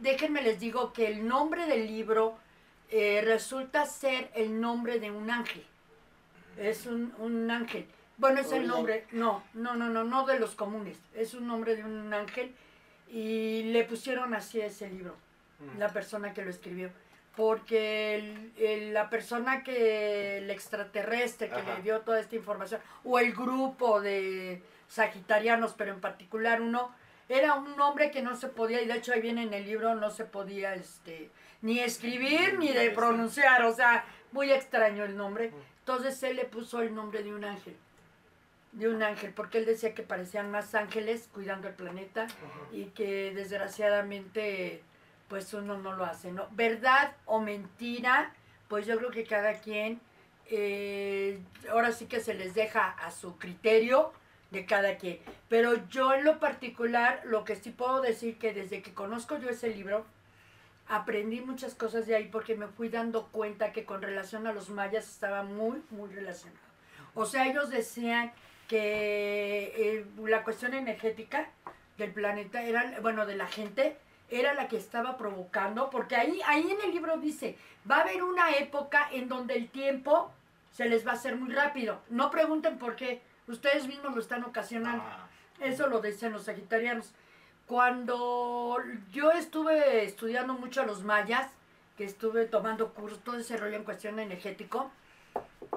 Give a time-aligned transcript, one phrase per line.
[0.00, 2.36] Déjenme les digo que el nombre del libro
[2.90, 5.64] eh, resulta ser el nombre de un ángel.
[6.56, 7.86] Es un, un ángel.
[8.16, 10.98] Bueno, es el nombre, no, no, no, no, no de los comunes.
[11.14, 12.52] Es un nombre de un ángel
[13.08, 15.14] y le pusieron así ese libro,
[15.60, 15.78] Mm.
[15.78, 16.90] la persona que lo escribió.
[17.36, 21.74] Porque el- el- la persona que, el extraterrestre que Ajá.
[21.76, 26.92] le dio toda esta información, o el grupo de sagitarianos, pero en particular uno,
[27.28, 29.94] era un hombre que no se podía, y de hecho ahí viene en el libro,
[29.94, 31.30] no se podía este,
[31.62, 35.52] ni escribir ni de pronunciar, o sea, muy extraño el nombre.
[35.80, 37.76] Entonces él le puso el nombre de un ángel,
[38.72, 42.26] de un ángel, porque él decía que parecían más ángeles cuidando el planeta
[42.72, 44.82] y que desgraciadamente
[45.28, 46.48] pues uno no lo hace, ¿no?
[46.52, 48.32] ¿Verdad o mentira?
[48.68, 50.00] Pues yo creo que cada quien,
[50.46, 51.38] eh,
[51.70, 54.12] ahora sí que se les deja a su criterio
[54.50, 55.18] de cada quien.
[55.48, 59.48] Pero yo en lo particular, lo que sí puedo decir que desde que conozco yo
[59.48, 60.06] ese libro,
[60.88, 64.70] aprendí muchas cosas de ahí porque me fui dando cuenta que con relación a los
[64.70, 66.66] mayas estaba muy, muy relacionado.
[67.14, 68.32] O sea, ellos decían
[68.68, 71.50] que eh, la cuestión energética
[71.96, 73.96] del planeta era, bueno, de la gente,
[74.30, 77.56] era la que estaba provocando, porque ahí, ahí en el libro dice,
[77.90, 80.30] va a haber una época en donde el tiempo
[80.72, 82.00] se les va a hacer muy rápido.
[82.10, 85.02] No pregunten por qué, ustedes mismos lo están ocasionando.
[85.04, 85.26] Ah,
[85.60, 87.12] Eso lo dicen los sagitarianos.
[87.66, 88.78] Cuando
[89.12, 91.50] yo estuve estudiando mucho a los mayas,
[91.96, 94.90] que estuve tomando cursos, todo ese rollo en cuestión energético,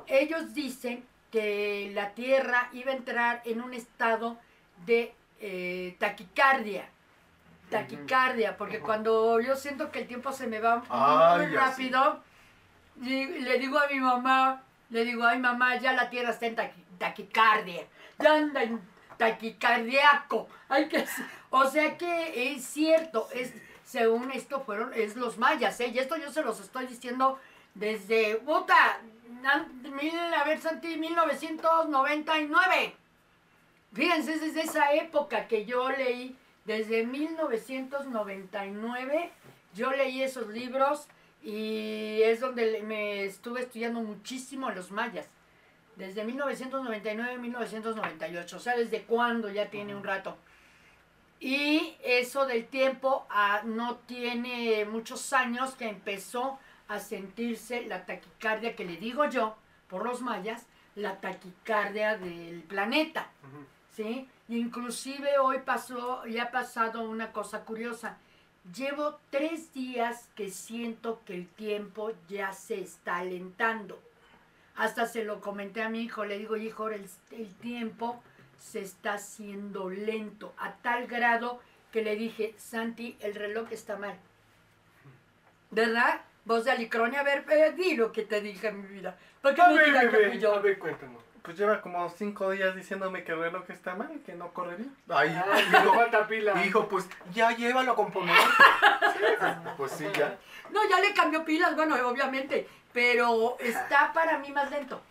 [0.07, 4.37] ellos dicen que la Tierra iba a entrar en un estado
[4.85, 6.87] de eh, taquicardia.
[7.69, 10.83] Taquicardia, porque cuando yo siento que el tiempo se me va
[11.37, 12.19] muy rápido,
[13.01, 16.55] y le digo a mi mamá, le digo, ay mamá, ya la Tierra está en
[16.57, 17.85] taqui- taquicardia,
[18.19, 18.61] ya anda
[19.17, 20.47] taquicardiaco.
[20.69, 21.05] Hay que,
[21.49, 25.91] o sea que es cierto, es según esto fueron, es los mayas, ¿eh?
[25.93, 27.37] Y esto yo se los estoy diciendo
[27.73, 29.01] desde, puta,
[29.43, 29.65] a
[30.45, 32.95] ver, Santi, 1999.
[33.93, 39.31] Fíjense, es desde esa época que yo leí, desde 1999,
[39.73, 41.09] yo leí esos libros
[41.43, 45.27] y es donde me estuve estudiando muchísimo los mayas.
[45.95, 50.37] Desde 1999 1998, o sea, desde cuándo ya tiene un rato.
[51.39, 58.75] Y eso del tiempo ah, no tiene muchos años que empezó a sentirse la taquicardia
[58.75, 59.55] que le digo yo,
[59.87, 63.29] por los mayas, la taquicardia del planeta.
[63.43, 63.65] ujú.
[63.95, 64.27] ¿sí?
[64.49, 68.17] Inclusive hoy pasó, y ha pasado una cosa curiosa.
[68.75, 73.99] Llevo tres días que siento que el tiempo ya se está alentando.
[74.75, 78.23] Hasta se lo comenté a mi hijo, le digo, hijo, el, el tiempo
[78.57, 81.61] se está haciendo lento, a tal grado
[81.91, 84.15] que le dije, Santi, el reloj está mal.
[85.71, 86.21] ¿Verdad?
[86.45, 89.17] Voz de Alicronia, a ver, eh, di lo que te dije, mi vida.
[89.41, 90.55] ¿Por qué A me ver, digas que fui yo?
[90.55, 91.21] a ver, cuéntanos.
[91.41, 94.87] Pues lleva como cinco días diciéndome que el reloj está mal, que no correría.
[95.09, 96.65] Ay, Ay, me hijo, falta pila.
[96.65, 98.35] hijo, pues ya llévalo a componer.
[99.77, 100.37] pues sí, ya.
[100.69, 105.01] No, ya le cambió pilas, bueno, obviamente, pero está para mí más lento.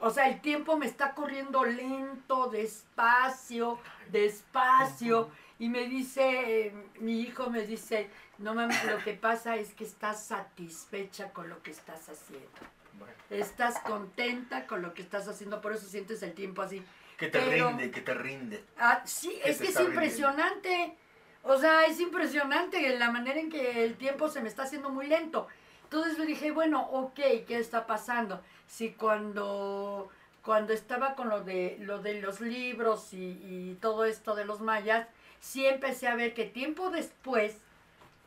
[0.00, 3.78] O sea, el tiempo me está corriendo lento, despacio,
[4.10, 5.30] despacio.
[5.58, 9.84] Y me dice, eh, mi hijo me dice, no mames, lo que pasa es que
[9.84, 12.48] estás satisfecha con lo que estás haciendo.
[12.98, 16.82] Bueno, Estás contenta con lo que estás haciendo, por eso sientes el tiempo así.
[17.18, 18.64] que te Pero- rinde, que te rinde.
[18.78, 19.90] Ah, sí, Que es que es rindiendo.
[19.92, 20.96] impresionante.
[21.44, 25.06] O sea, es impresionante la manera en que el tiempo se me está haciendo muy
[25.06, 25.46] lento.
[25.84, 27.14] Entonces yo dije, bueno, ok,
[27.46, 28.42] ¿qué está pasando?
[28.66, 30.08] Si cuando,
[30.44, 34.60] cuando estaba con lo de, lo de los libros y, y todo esto de los
[34.60, 35.06] mayas,
[35.40, 37.56] sí empecé a ver que tiempo después,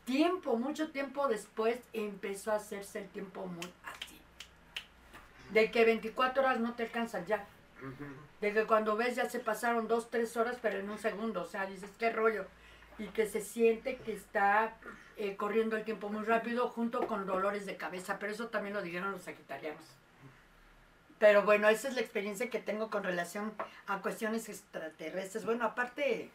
[0.04, 3.66] tiempo, mucho tiempo después, empezó a hacerse el tiempo muy.
[5.50, 7.44] De que 24 horas no te alcanzan ya.
[8.40, 11.42] De que cuando ves ya se pasaron dos, tres horas, pero en un segundo.
[11.42, 12.46] O sea, dices, qué rollo.
[12.98, 14.76] Y que se siente que está
[15.16, 18.18] eh, corriendo el tiempo muy rápido junto con dolores de cabeza.
[18.18, 19.84] Pero eso también lo dijeron los sagitarianos.
[21.18, 23.54] Pero bueno, esa es la experiencia que tengo con relación
[23.86, 25.44] a cuestiones extraterrestres.
[25.44, 26.30] Bueno, aparte...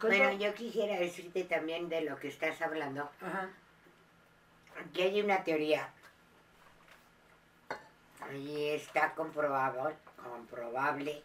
[0.00, 3.50] Bueno, yo quisiera decirte también de lo que estás hablando, Ajá.
[4.94, 5.92] que hay una teoría
[8.34, 9.92] y está comprobado,
[10.22, 11.22] comprobable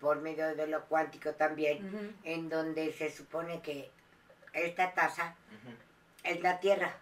[0.00, 3.90] por medio de lo cuántico también, en donde se supone que
[4.52, 5.34] esta taza
[6.24, 6.94] es la Tierra,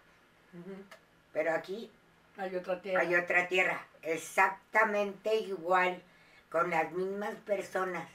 [1.33, 1.91] pero aquí
[2.37, 3.01] Hay otra tierra.
[3.01, 6.01] hay otra Tierra, exactamente igual,
[6.49, 8.07] con las mismas personas,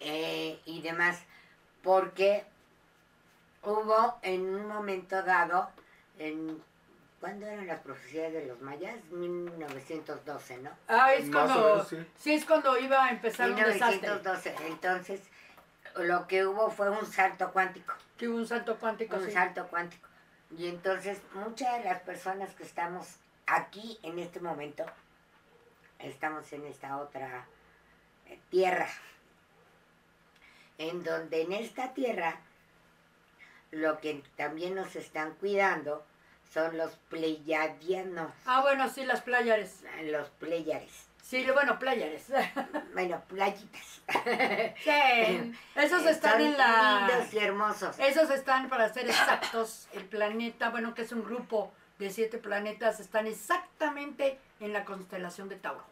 [0.00, 1.22] eh, y demás,
[1.82, 2.44] porque
[3.62, 5.70] hubo en un momento dado,
[6.18, 6.62] en,
[7.24, 9.02] ¿cuándo eran las profecías de los mayas?
[9.10, 10.70] 1912, ¿no?
[10.88, 11.68] Ah, es Más cuando.
[11.68, 12.06] menos, sí.
[12.18, 14.10] Sí, es cuando iba a empezar un desastre.
[14.10, 14.54] 1912.
[14.66, 15.22] Entonces,
[15.96, 17.94] lo que hubo fue un salto cuántico.
[18.18, 19.16] Que hubo un salto cuántico.
[19.16, 19.32] un sí.
[19.32, 20.06] salto cuántico.
[20.58, 23.16] Y entonces muchas de las personas que estamos
[23.46, 24.84] aquí en este momento,
[26.00, 27.46] estamos en esta otra
[28.26, 28.88] eh, tierra,
[30.76, 32.36] en donde en esta tierra
[33.70, 36.04] lo que también nos están cuidando
[36.54, 39.82] son los pleiadianos, Ah, bueno, sí, las playares.
[40.04, 41.08] los pleiares.
[41.22, 42.26] Sí, bueno, playares.
[42.94, 44.02] Bueno, playitas.
[44.84, 45.52] sí.
[45.74, 47.08] Esos están Son en la.
[47.08, 47.98] lindos y hermosos.
[47.98, 53.00] Esos están, para ser exactos, el planeta, bueno, que es un grupo de siete planetas,
[53.00, 55.84] están exactamente en la constelación de Tauro.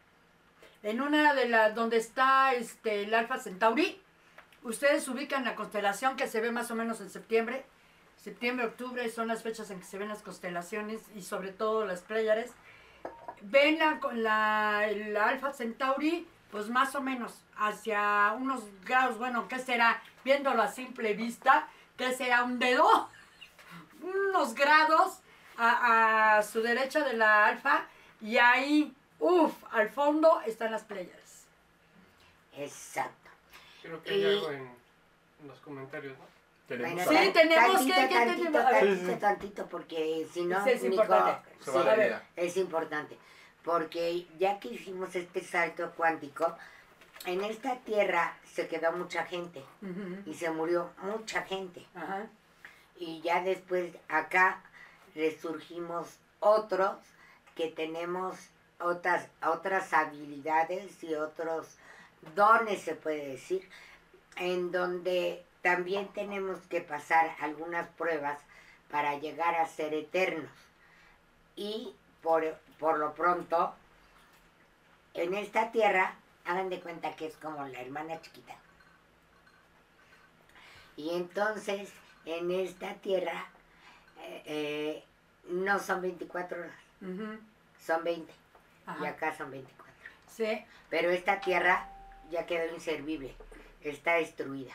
[0.85, 4.01] En una de las, donde está este, el Alfa Centauri,
[4.63, 7.65] ustedes ubican la constelación que se ve más o menos en septiembre.
[8.23, 12.03] Septiembre, octubre son las fechas en que se ven las constelaciones y sobre todo las
[12.03, 12.53] Pléyades.
[13.43, 19.49] Ven la, con la, el Alfa Centauri, pues más o menos hacia unos grados, bueno,
[19.49, 20.01] ¿qué será?
[20.25, 21.67] Viéndolo a simple vista,
[21.97, 22.45] ¿qué será?
[22.45, 23.09] Un dedo,
[24.03, 25.19] unos grados
[25.57, 27.87] a, a su derecha de la Alfa
[28.21, 31.45] y ahí, uff, al fondo están las Pléyades.
[32.57, 33.31] Exacto.
[33.83, 34.71] Creo que hay Y- algo en
[35.49, 36.32] los comentarios, ¿no?
[36.79, 40.83] Tenemos Bueno, Sí, tenemos tantito, que- que tantito, tenemos- tantito, porque si no, Sí, es
[40.83, 41.51] Nico, importante.
[41.65, 41.71] Sí,
[42.37, 43.19] es importante.
[43.65, 46.57] Porque ya que hicimos este salto cuántico,
[47.27, 49.63] en esta tierra se quedó mucha gente
[50.27, 51.87] y se murió mucha gente.
[52.97, 54.63] Y ya después acá
[55.15, 56.97] resurgimos otros
[57.55, 58.37] que tenemos
[58.81, 61.77] otras, otras habilidades y otros
[62.35, 63.69] dones, se puede decir,
[64.37, 68.39] en donde también tenemos que pasar algunas pruebas
[68.91, 70.51] para llegar a ser eternos.
[71.57, 73.75] Y por, por lo pronto,
[75.15, 76.15] en esta tierra,
[76.45, 78.55] hagan de cuenta que es como la hermana chiquita.
[80.97, 81.91] Y entonces,
[82.25, 83.47] en esta tierra,
[84.21, 85.05] eh, eh,
[85.49, 86.75] no son 24 horas,
[87.81, 88.33] son 20.
[89.01, 89.93] Y acá son 24.
[90.29, 91.89] Sí, Pero esta tierra
[92.31, 93.35] ya quedó inservible,
[93.83, 94.75] está destruida.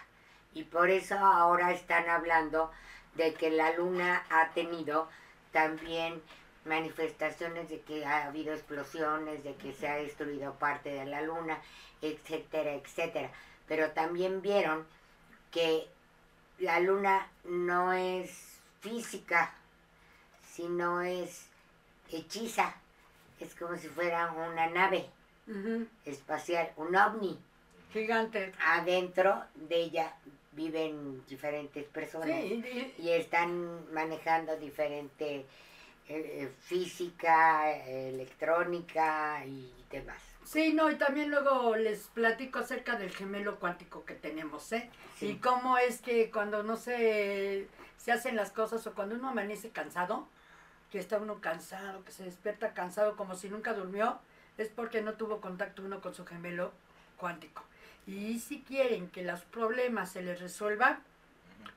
[0.57, 2.71] Y por eso ahora están hablando
[3.13, 5.07] de que la luna ha tenido
[5.51, 6.19] también
[6.65, 11.61] manifestaciones de que ha habido explosiones, de que se ha destruido parte de la luna,
[12.01, 13.29] etcétera, etcétera.
[13.67, 14.87] Pero también vieron
[15.51, 15.87] que
[16.57, 19.53] la luna no es física,
[20.55, 21.45] sino es
[22.11, 22.73] hechiza.
[23.39, 25.07] Es como si fuera una nave
[26.03, 27.39] espacial, un ovni.
[27.93, 28.51] gigante.
[28.65, 30.13] Adentro de ella
[30.57, 35.45] viven diferentes personas Sí, y- y están manejando diferente
[36.09, 40.17] eh, eh, física, eh, electrónica y demás.
[40.43, 44.89] Sí, no, y también luego les platico acerca del gemelo cuántico que tenemos, ¿eh?
[45.17, 45.27] Sí.
[45.27, 47.67] Y cómo es que cuando no se,
[47.97, 50.27] se hacen las cosas o cuando uno amanece cansado,
[50.91, 54.19] que está uno cansado, que se despierta cansado como si nunca durmió,
[54.57, 56.71] es porque no tuvo contacto uno con su gemelo
[57.17, 57.63] cuántico.
[58.07, 60.99] Y si quieren que los problemas se les resuelvan,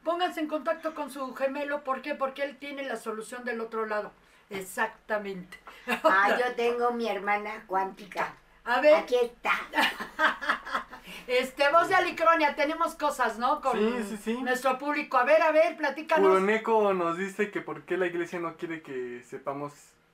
[0.05, 1.83] pónganse en contacto con su gemelo.
[1.83, 2.15] ¿Por qué?
[2.15, 4.13] Porque él tiene la solución del otro lado.
[4.49, 5.59] Exactamente.
[6.05, 8.35] Ah, yo tengo mi hermana cuántica.
[8.65, 9.53] A ver, Aquí está.
[11.27, 13.61] Este, voz de Alicronia, tenemos cosas, ¿no?
[13.61, 14.43] Con Sí, sí, sí.
[14.43, 15.17] nuestro público.
[15.17, 16.27] A ver, a ver, platícanos.
[16.27, 19.73] Puroneco nos dice que por qué la iglesia no quiere que sepamos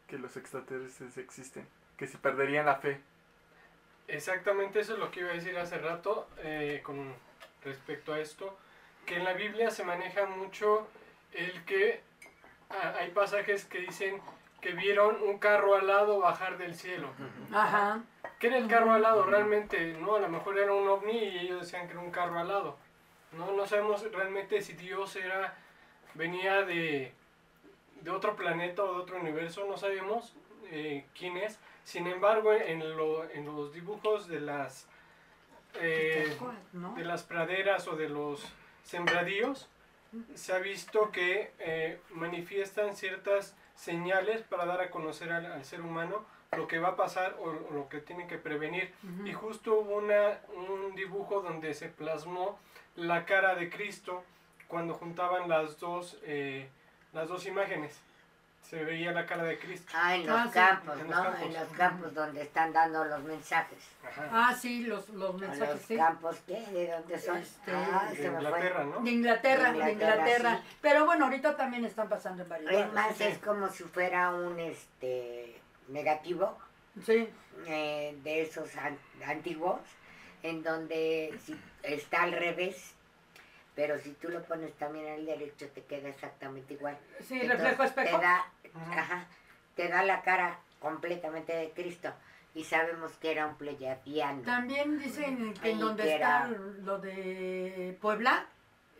[0.08, 3.00] que los extraterrestres existen, que si perderían la fe.
[4.08, 7.14] Exactamente eso es lo que iba a decir hace rato eh, con
[7.64, 8.56] respecto a esto,
[9.04, 10.86] que en la Biblia se maneja mucho
[11.32, 12.00] el que
[12.70, 14.20] ah, hay pasajes que dicen
[14.60, 17.08] que vieron un carro alado bajar del cielo.
[17.52, 18.02] Ajá.
[18.38, 19.24] ¿Qué era el carro alado?
[19.24, 22.38] Realmente, no, a lo mejor era un ovni y ellos decían que era un carro
[22.38, 22.76] alado.
[23.32, 25.56] No, no sabemos realmente si Dios era,
[26.14, 27.12] venía de,
[28.02, 30.34] de otro planeta o de otro universo, no sabemos
[30.70, 31.58] eh, quién es.
[31.86, 34.88] Sin embargo, en, lo- en los dibujos de las,
[35.74, 36.24] eh,
[36.96, 38.44] de las praderas o de los
[38.82, 39.68] sembradíos,
[40.34, 45.80] se ha visto que eh, manifiestan ciertas señales para dar a conocer al, al ser
[45.82, 46.24] humano
[46.56, 48.92] lo que va a pasar o, o lo que tiene que prevenir.
[49.24, 52.58] Y justo hubo una, un dibujo donde se plasmó
[52.96, 54.24] la cara de Cristo
[54.66, 56.68] cuando juntaban las dos, eh,
[57.12, 58.00] las dos imágenes.
[58.68, 59.92] Se veía la cara de Cristo.
[59.94, 60.52] Ah, en los Ah, sí.
[60.54, 61.22] campos, En los ¿no?
[61.24, 61.42] campos.
[61.42, 63.78] En los campos donde están dando los mensajes.
[64.04, 64.28] Ajá.
[64.32, 65.96] Ah, sí, los, los ¿A mensajes, los sí.
[65.96, 66.60] campos qué?
[66.72, 67.36] ¿De dónde son?
[67.38, 68.84] Este, ah, de Inglaterra.
[68.84, 69.00] ¿no?
[69.00, 70.60] De Inglaterra, De de Inglaterra, Inglaterra.
[70.68, 70.76] sí.
[70.82, 73.24] Pero bueno, ahorita también están pasando en varios Es más, sí.
[73.24, 76.58] es como si fuera un este negativo
[77.04, 77.28] Sí,
[77.66, 79.80] eh, de esos an- antiguos,
[80.42, 82.94] en donde si está al revés,
[83.76, 86.98] pero si tú lo pones también al derecho te queda exactamente igual.
[87.20, 88.18] sí, Entonces, reflejo espejo.
[88.18, 88.44] Te da,
[88.98, 89.26] ajá,
[89.76, 92.12] te da la cara completamente de Cristo
[92.54, 94.42] y sabemos que era un pleyadiano.
[94.42, 98.46] También dicen que en donde que está era- lo de Puebla,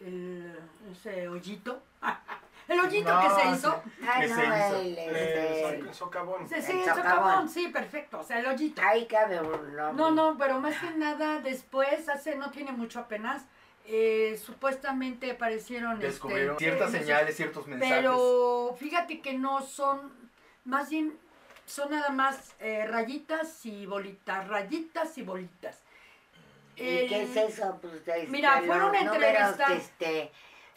[0.03, 0.55] el,
[0.93, 1.83] ese hoyito,
[2.69, 3.83] el hoyito No, que se hizo.
[4.07, 4.77] Ah, que no, se hizo.
[4.83, 6.47] el, Eh, este, so- socavón.
[6.49, 7.03] Sí, sí, El el socavón.
[7.13, 8.83] socavón, sí, perfecto, o sea, el hoyito.
[8.83, 9.95] ahí cabe un nombre.
[9.95, 13.43] No, no, pero más que nada después, hace no tiene mucho apenas,
[13.87, 15.99] eh, supuestamente aparecieron...
[16.01, 17.97] Descubrieron este, ciertas eh, señales, ciertos mensajes.
[17.97, 20.13] Pero fíjate que no son,
[20.65, 21.17] más bien
[21.67, 25.79] son nada más eh, rayitas y bolitas, rayitas y bolitas.
[26.77, 27.79] ¿Y qué es eso?
[27.81, 30.31] Pues, este, Mira, fueron los a números, entrevistar- este,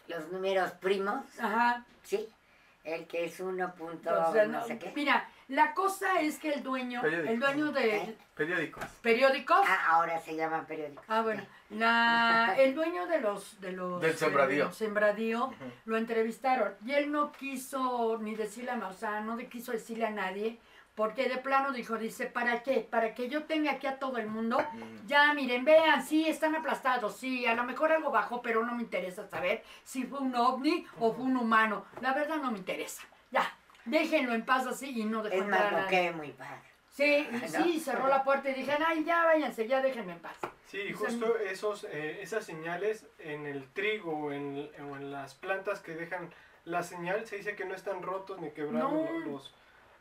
[0.07, 1.85] los números primos, Ajá.
[2.03, 2.27] ¿sí?
[2.85, 4.91] El que es uno punto o sea, no no- sé qué.
[4.95, 7.33] Mira, la cosa es que el dueño, Periódico.
[7.33, 8.17] el dueño de ¿Eh?
[8.35, 8.85] Periódicos.
[9.01, 11.03] periódicos, Ah, ahora se llaman periódicos.
[11.09, 14.65] ah bueno, la, el dueño de los de los Del sembradío.
[14.65, 15.53] del sembradío,
[15.85, 20.11] lo entrevistaron y él no quiso ni decirle a o sea, no quiso decirle a
[20.11, 20.59] nadie
[20.95, 22.81] porque de plano dijo, dice, ¿para qué?
[22.81, 24.59] Para que yo tenga aquí a todo el mundo.
[24.73, 25.07] Mm.
[25.07, 28.83] Ya, miren, vean, sí, están aplastados, sí, a lo mejor algo bajó, pero no me
[28.83, 31.85] interesa saber si fue un ovni o fue un humano.
[32.01, 33.03] La verdad no me interesa.
[33.31, 33.43] Ya,
[33.86, 35.88] déjenlo en paz así y no dejó Es más, nadie.
[35.89, 36.62] que muy padre.
[36.91, 37.48] Sí, ¿no?
[37.63, 40.36] sí, cerró la puerta y dije, ay, ya váyanse, ya déjenme en paz.
[40.67, 45.33] Sí, y justo esos, eh, esas señales en el trigo o en, o en las
[45.36, 46.29] plantas que dejan
[46.65, 49.19] la señal, se dice que no están rotos ni quebrados No.
[49.19, 49.53] los,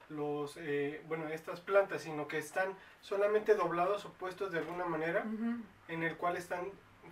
[0.08, 5.24] los eh, bueno, estas plantas, sino que están solamente doblados o puestos de alguna manera
[5.88, 6.66] en el cual están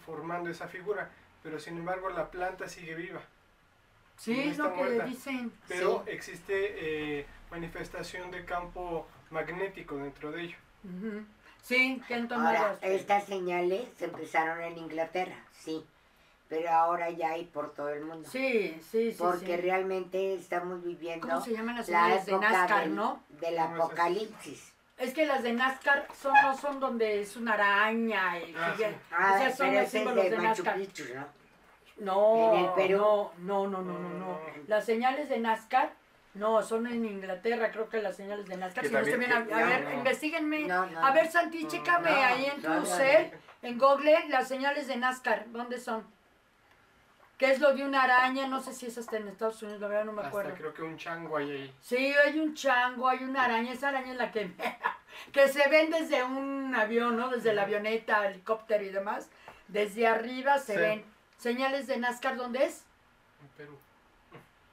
[0.04, 1.11] formando esa figura.
[1.42, 3.20] Pero sin embargo la planta sigue viva.
[4.16, 5.04] Sí, No es lo que muerta.
[5.04, 5.52] dicen.
[5.68, 6.11] Pero Sí.
[6.12, 10.56] existe eh, manifestación de campo magnético dentro de ello.
[10.85, 11.25] Ujú.
[11.62, 12.56] Sí, que han tomado.
[12.56, 15.85] Ahora, estas señales empezaron en Inglaterra, sí,
[16.49, 18.28] pero ahora ya hay por todo el mundo.
[18.30, 19.16] Sí, sí, sí.
[19.18, 19.62] porque sí.
[19.62, 23.23] realmente estamos viviendo ¿Cómo se llaman las la señales de NASCAR, del, no?
[23.40, 24.73] del apocalipsis.
[24.96, 28.85] Es que las de NASCAR son, no son donde es una araña y Ah, sí.
[29.11, 30.76] Ah, o sea, son pero los símbolos de NASCAR.
[30.76, 31.26] Picchu, ¿no?
[31.98, 32.98] No, ¿En el Perú?
[32.98, 34.40] no, no, no, no, no, no.
[34.66, 35.92] Las señales de NASCAR,
[36.34, 38.82] no, son en Inglaterra, creo que las señales de NASCAR.
[38.82, 39.92] Que Si no bien, a, a no, ver, no.
[39.94, 40.66] investiguenme.
[40.66, 43.30] No, no, a ver, Santi, chécame no, ahí en tu no, no, cel,
[43.62, 46.04] en Google, las señales de NASCAR, ¿dónde son?
[47.38, 48.46] ¿Qué es lo de una araña?
[48.46, 50.48] No sé si es hasta en Estados Unidos, la verdad no me acuerdo.
[50.50, 51.74] Hasta creo que un chango hay ahí.
[51.82, 54.52] Sí, hay un chango, hay una araña, esa araña es la que,
[55.32, 57.28] que se ven desde un avión, ¿no?
[57.28, 59.28] Desde la avioneta, helicóptero y demás.
[59.68, 60.78] Desde arriba se Sí.
[60.78, 61.04] ven
[61.38, 62.84] señales de NASCAR, ¿dónde es?
[63.42, 63.78] En Perú.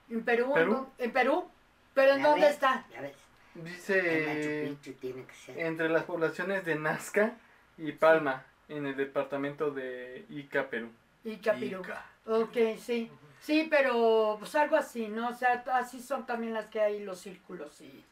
[0.09, 0.87] ¿En Perú?
[0.97, 1.41] ¿En ¿Perú?
[1.41, 1.47] ¿En?
[1.93, 2.53] ¿Pero en ¿Ya dónde ves?
[2.55, 2.85] está?
[2.91, 3.15] Ya ves,
[3.55, 5.59] en Dice Machu Picchu tiene que ser.
[5.59, 7.37] entre las poblaciones de Nazca
[7.77, 10.89] y Palma, en el departamento de Ica, Perú.
[11.23, 11.81] Ica, Perú.
[11.81, 12.05] Ica.
[12.25, 13.11] Ok, sí.
[13.41, 15.29] Sí, pero pues algo así, ¿no?
[15.29, 18.05] O sea, así son también las que hay los círculos y...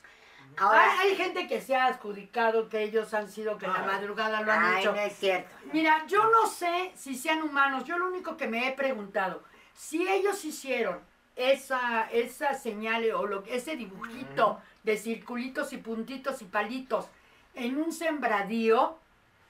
[0.57, 3.83] Ahora, hay, hay gente que se ha adjudicado que ellos han sido que en la
[3.83, 4.91] madrugada lo han ay, hecho.
[4.91, 5.49] no es cierto.
[5.71, 9.43] Mira, yo no sé si sean humanos, yo lo único que me he preguntado,
[9.73, 10.99] si ellos hicieron
[11.35, 17.07] esa, esa señal o lo, ese dibujito de circulitos y puntitos y palitos
[17.55, 18.97] en un sembradío,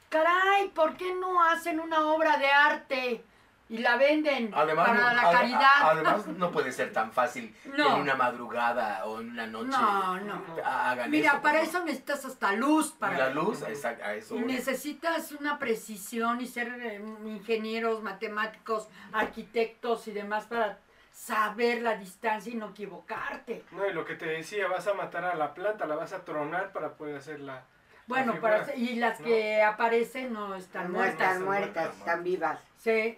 [0.10, 3.24] caray, ¿por qué no hacen una obra de arte
[3.72, 5.82] y la venden Además, para no, la caridad?
[5.82, 7.96] además, no puede ser tan fácil No.
[7.96, 9.70] en una madrugada o en una noche.
[9.72, 10.44] No, no.
[10.66, 12.92] Hagan Mira, eso, para eso necesitas hasta luz.
[12.92, 14.36] Para la luz, exacto, a eso.
[14.36, 20.80] Necesitas una precisión y ser eh, ingenieros, matemáticos, arquitectos y demás para
[21.14, 23.64] saber la distancia y no equivocarte.
[23.72, 26.26] No, y lo que te decía, vas a matar a la planta, la vas a
[26.26, 27.64] tronar para poder hacer la...
[28.08, 29.26] Bueno, para y las ¿no?
[29.28, 31.14] que aparecen no están No muertas.
[31.14, 31.98] están muertas, muertas.
[32.00, 32.60] están vivas.
[32.78, 33.18] Sí,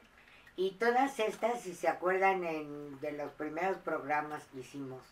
[0.56, 5.04] Y todas estas, si se acuerdan en, de los primeros programas que hicimos,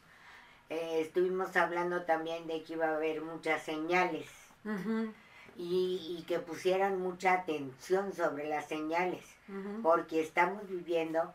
[0.70, 4.30] eh, estuvimos hablando también de que iba a haber muchas señales.
[4.64, 5.12] Ujú,
[5.58, 9.24] y, y que pusieran mucha atención sobre las señales,
[9.84, 11.34] porque estamos viviendo,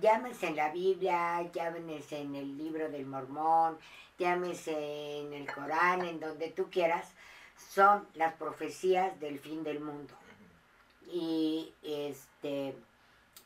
[0.00, 3.78] llámese en la Biblia, llámese en el libro del Mormón,
[4.18, 7.08] llámese en el Corán, en donde tú quieras,
[7.56, 10.14] son las profecías del fin del mundo.
[11.12, 12.74] Y este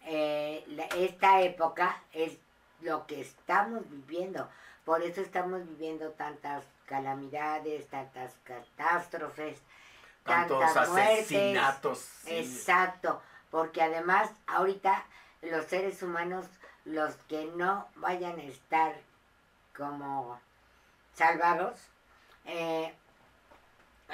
[0.04, 2.32] eh, la- esta época es
[2.80, 4.48] lo que estamos viviendo,
[4.84, 9.56] Por eso estamos viviendo tantas calamidades, tantas catástrofes,
[10.24, 11.18] Tantos tantas muertes.
[11.24, 11.98] asesinatos.
[12.24, 12.36] sí.
[12.36, 15.04] Exacto, porque además ahorita
[15.40, 16.44] los seres humanos,
[16.84, 18.94] los que no vayan a estar
[19.74, 20.38] como
[21.14, 21.78] salvados,
[22.44, 22.94] eh,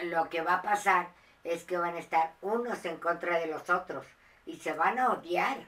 [0.05, 1.09] lo que va a pasar
[1.43, 4.07] es que van a estar unos en contra de los otros
[4.47, 5.59] y se van a odiar.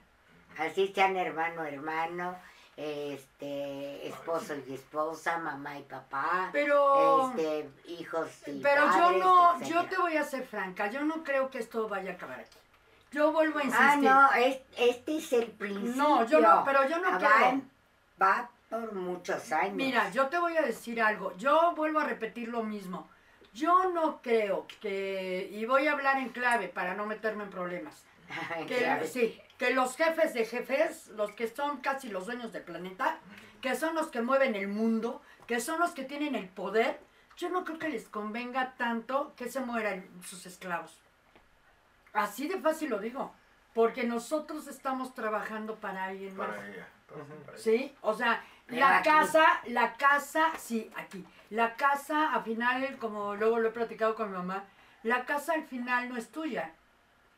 [0.58, 2.36] Así sean hermano, hermano,
[2.76, 9.84] este, esposo y esposa, mamá y papá, Pero, este, hijos y pero yo no, yo
[9.86, 12.58] te voy a ser franca, yo no creo que esto vaya a acabar aquí.
[13.12, 13.88] Yo vuelvo a insistir.
[13.88, 15.96] Ah, no, es- este es el principio.
[16.02, 17.62] No, yo no, pero yo no Ah, creo.
[18.20, 19.74] va, va por muchos años.
[19.74, 21.36] Mira, yo te voy a decir algo.
[21.36, 23.06] Yo vuelvo a repetir lo mismo.
[23.52, 28.02] Yo no creo que, y voy a hablar en clave para no meterme en problemas,
[28.66, 33.18] que, sí, que los jefes de jefes, los que son casi los dueños del planeta,
[33.60, 36.98] que son los que mueven el mundo, que son los que tienen el poder,
[37.36, 40.98] yo no creo que les convenga tanto que se mueran sus esclavos.
[42.12, 43.32] Así de fácil lo digo,
[43.72, 46.48] porque nosotros estamos trabajando para alguien más.
[46.48, 46.88] Para ella.
[47.06, 47.56] para- para ella.
[47.56, 47.94] ¿Sí?
[48.00, 49.08] O sea, la aquí.
[49.08, 51.24] casa, la casa, sí, aquí.
[51.50, 54.64] La casa, al final, como luego lo he platicado con mi mamá,
[55.04, 56.72] la casa al final no es tuya.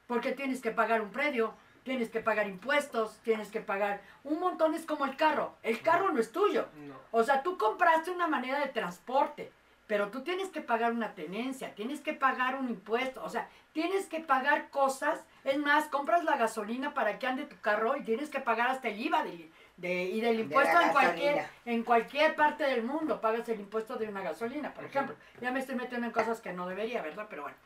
[0.07, 4.74] Porque tienes que pagar un predio, tienes que pagar impuestos, tienes que pagar un montón.
[4.74, 5.54] Es como el carro.
[5.62, 6.66] El carro no es tuyo.
[6.76, 6.94] No.
[7.12, 9.52] O sea, tú compraste una manera de transporte,
[9.86, 14.06] pero tú tienes que pagar una tenencia, tienes que pagar un impuesto, o sea, tienes
[14.06, 15.22] que pagar cosas.
[15.44, 18.88] Es más, compras la gasolina para que ande tu carro y tienes que pagar hasta
[18.88, 22.82] el IVA del- de- y del De impuesto la en cualquier, en cualquier parte del
[22.82, 23.20] mundo.
[23.20, 25.16] Pagas el impuesto de una gasolina, por ejemplo.
[25.42, 27.26] Ya me estoy metiendo en cosas que no debería, ¿verdad?
[27.28, 27.56] Pero bueno.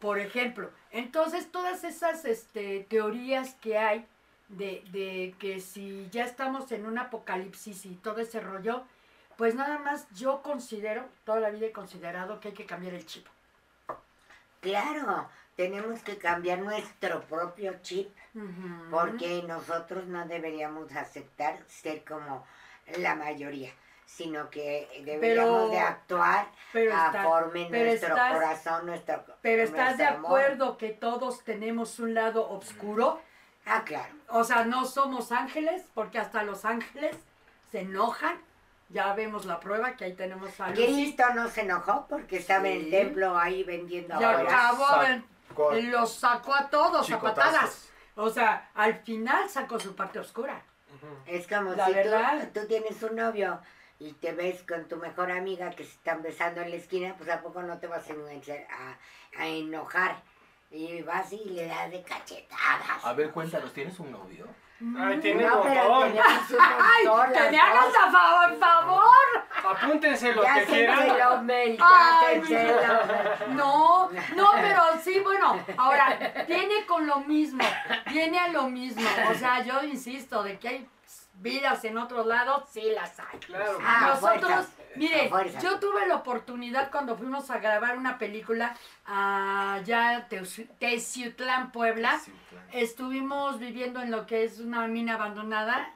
[0.00, 4.06] Por ejemplo, entonces todas esas este, teorías que hay
[4.48, 8.84] de, de que si ya estamos en un apocalipsis y todo ese rollo,
[9.36, 13.06] pues nada más yo considero, toda la vida he considerado que hay que cambiar el
[13.06, 13.26] chip.
[14.60, 18.08] Claro, tenemos que cambiar nuestro propio chip
[18.90, 22.44] porque nosotros no deberíamos aceptar ser como
[22.98, 23.72] la mayoría,
[24.08, 29.24] sino que deberíamos Pero- de actuar pero, a está- forme pero nuestro estás- corazón, nuestro
[29.42, 30.24] pero estás de amor.
[30.40, 33.20] acuerdo que todos tenemos un lado oscuro.
[33.66, 34.14] Ah, claro.
[34.28, 37.16] O sea, no somos ángeles, porque hasta los ángeles
[37.70, 38.40] se enojan.
[38.88, 40.82] Ya vemos la prueba que ahí tenemos a Lucy.
[40.84, 44.86] Cristo no se enojó porque estaba en el templo ahí vendiendo Y acabó
[45.82, 47.90] los sacó a todos a patadas.
[48.16, 50.62] O sea, al final sacó su parte oscura.
[51.26, 52.48] Es como La si verdad.
[52.54, 53.60] tú, tú tienes un novio
[54.00, 57.28] y te ves con tu mejor amiga que se están besando en la esquina, pues
[57.30, 60.16] a poco no te vas a, enojar- a, a enojar.
[60.70, 63.02] Y vas y le das de cachetadas.
[63.02, 64.46] A ver, cuéntanos, ¿tienes un novio?
[64.96, 66.12] Ay, tiene no, un pero montón.
[66.12, 67.32] tenemos un ¡Ay!
[67.32, 69.06] ¡Que me hagas a favor, favor!
[69.66, 71.16] Apúntense lo Ya que quieran.
[71.16, 71.42] ya
[71.80, 72.42] Ay.
[73.50, 77.64] No, no, pero sí, bueno, ahora, viene con lo mismo,
[78.10, 79.08] viene a lo mismo.
[79.30, 80.88] O sea, yo insisto, de que hay
[81.40, 83.38] vidas en otros lados, sí las hay.
[83.40, 83.78] Claro.
[83.82, 85.62] Ah, Nosotros, fuerzas, mire, fuerzas.
[85.62, 92.20] yo tuve la oportunidad cuando fuimos a grabar una película allá a Teciutlán, Puebla.
[92.50, 92.66] Claro.
[92.72, 95.90] Estuvimos viviendo en lo que es una mina abandonada.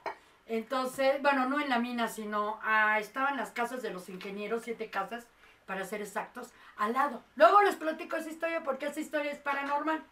[0.46, 4.90] Entonces, bueno, no en la mina, sino ah, estaban las casas de los ingenieros, siete
[4.90, 5.26] casas,
[5.66, 7.22] para ser exactos, al lado.
[7.36, 10.02] Luego les platico esa historia porque esa historia es paranormal.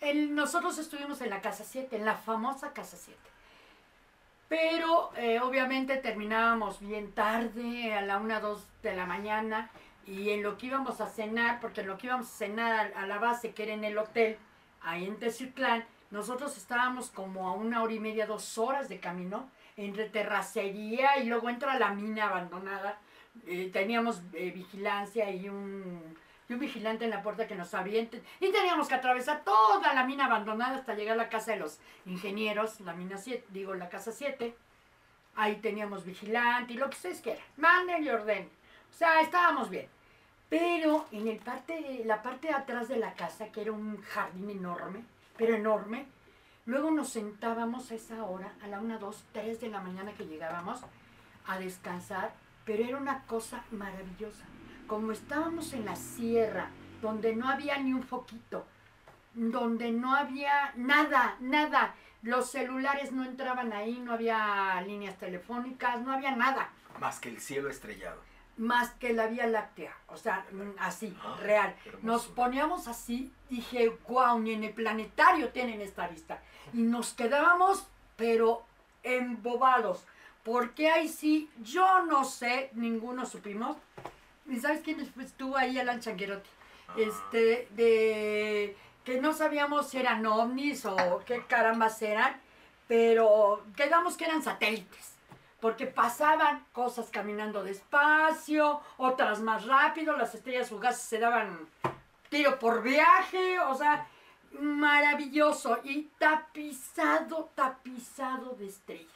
[0.00, 3.18] El- nosotros estuvimos en la casa 7, en la famosa casa 7.
[4.48, 9.70] Pero eh, obviamente terminábamos bien tarde, a la 1, 2 de la mañana,
[10.06, 13.02] y en lo que íbamos a cenar, porque en lo que íbamos a cenar a,
[13.02, 14.36] a la base, que era en el hotel,
[14.82, 19.48] ahí en Teciutlán, nosotros estábamos como a una hora y media, dos horas de camino,
[19.76, 22.98] entre terracería y luego entra la mina abandonada.
[23.46, 26.16] Eh, teníamos eh, vigilancia y un,
[26.48, 28.22] y un vigilante en la puerta que nos abriente.
[28.40, 31.78] Y teníamos que atravesar toda la mina abandonada hasta llegar a la casa de los
[32.06, 34.54] ingenieros, la mina 7, digo la casa 7.
[35.36, 37.42] Ahí teníamos vigilante y lo que ustedes quieran.
[37.56, 38.50] Manden y ordenen.
[38.90, 39.88] O sea, estábamos bien.
[40.48, 44.50] Pero en el parte, la parte de atrás de la casa, que era un jardín
[44.50, 45.02] enorme,
[45.36, 46.06] pero enorme,
[46.66, 50.26] luego nos sentábamos a esa hora, a la 1, 2, 3 de la mañana que
[50.26, 50.80] llegábamos,
[51.46, 52.32] a descansar,
[52.64, 54.44] pero era una cosa maravillosa.
[54.86, 56.68] Como estábamos en la sierra,
[57.00, 58.66] donde no había ni un foquito,
[59.34, 66.12] donde no había nada, nada, los celulares no entraban ahí, no había líneas telefónicas, no
[66.12, 66.70] había nada
[67.00, 68.20] Más que el cielo estrellado.
[68.56, 70.46] más que la Vía Láctea, o sea,
[70.78, 71.74] así, Ah, real.
[72.02, 76.40] Nos poníamos así, dije, wow, ni en el planetario tienen esta vista.
[76.72, 78.62] Y nos quedábamos, pero
[79.02, 80.04] embobados,
[80.44, 83.76] Porque ahí sí, yo no sé, ninguno supimos.
[84.46, 85.78] ¿Y sabes quién estuvo ahí?
[85.78, 86.50] Alan Changuerotti.
[86.88, 86.94] Ah.
[86.98, 92.40] Este, de que no sabíamos si eran ovnis o qué carambas eran,
[92.88, 95.12] pero quedamos que eran satélites.
[95.60, 101.58] Porque pasaban cosas caminando despacio, otras más rápido, las estrellas fugaces se daban
[102.28, 104.06] tiro por viaje, o sea,
[104.60, 109.08] maravilloso y tapizado, tapizado de estrellas.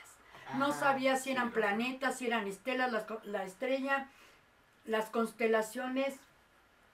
[0.56, 4.08] No Ah, sabía si eran planetas, si eran estelas, las co- la, estrella,
[4.88, 6.16] las constelaciones,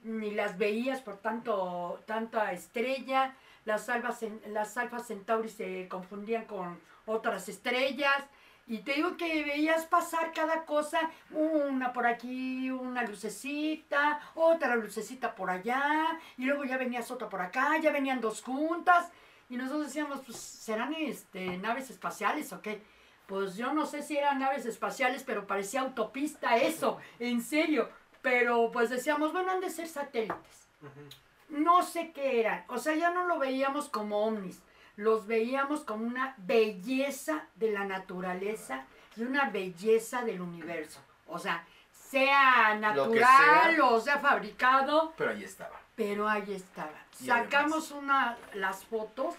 [0.02, 3.34] ni las veías por tanto, tanta estrella.
[3.64, 8.24] Las alfas, las alfas centauri se confundían con otras estrellas.
[8.66, 15.34] Y te digo que veías pasar cada cosa, una por aquí, una lucecita, otra lucecita
[15.34, 19.10] por allá, y luego ya venías otra por acá, ya venían dos juntas,
[19.50, 22.80] y nosotros decíamos, pues, ¿serán este, naves espaciales o qué?
[23.26, 27.88] Pues yo no sé si eran naves espaciales, pero parecía autopista eso, en serio.
[28.22, 30.68] Pero pues decíamos, bueno, han de ser satélites.
[31.48, 32.64] No sé qué eran.
[32.68, 34.60] O sea, ya no lo veíamos como ovnis.
[34.96, 38.84] Los veíamos como una belleza de la naturaleza
[39.16, 41.00] y una belleza del universo.
[41.26, 43.84] O sea, sea natural sea.
[43.84, 45.80] o sea fabricado, Pero ahí estaba.
[45.94, 46.92] pero ahí estaba.
[47.20, 49.34] Y Sacamos una, las fotos,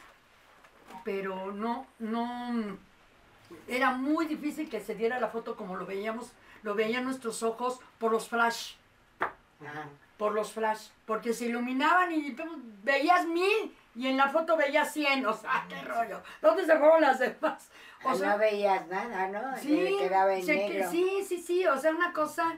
[1.03, 2.77] pero no, no,
[3.67, 6.31] era muy difícil que se diera la foto como lo veíamos,
[6.63, 8.73] lo veían nuestros ojos por los flash,
[10.17, 12.35] por los flash, porque se iluminaban y
[12.83, 16.21] veías mil y en la foto veías cien, o sea, qué rollo.
[16.41, 17.69] ¿Dónde se fueron las demás?
[18.03, 19.57] O sea, no veías nada, ¿no?
[19.57, 20.91] Sí, quedaba en negro.
[20.91, 22.55] sí, sí, sí, o sea, una cosa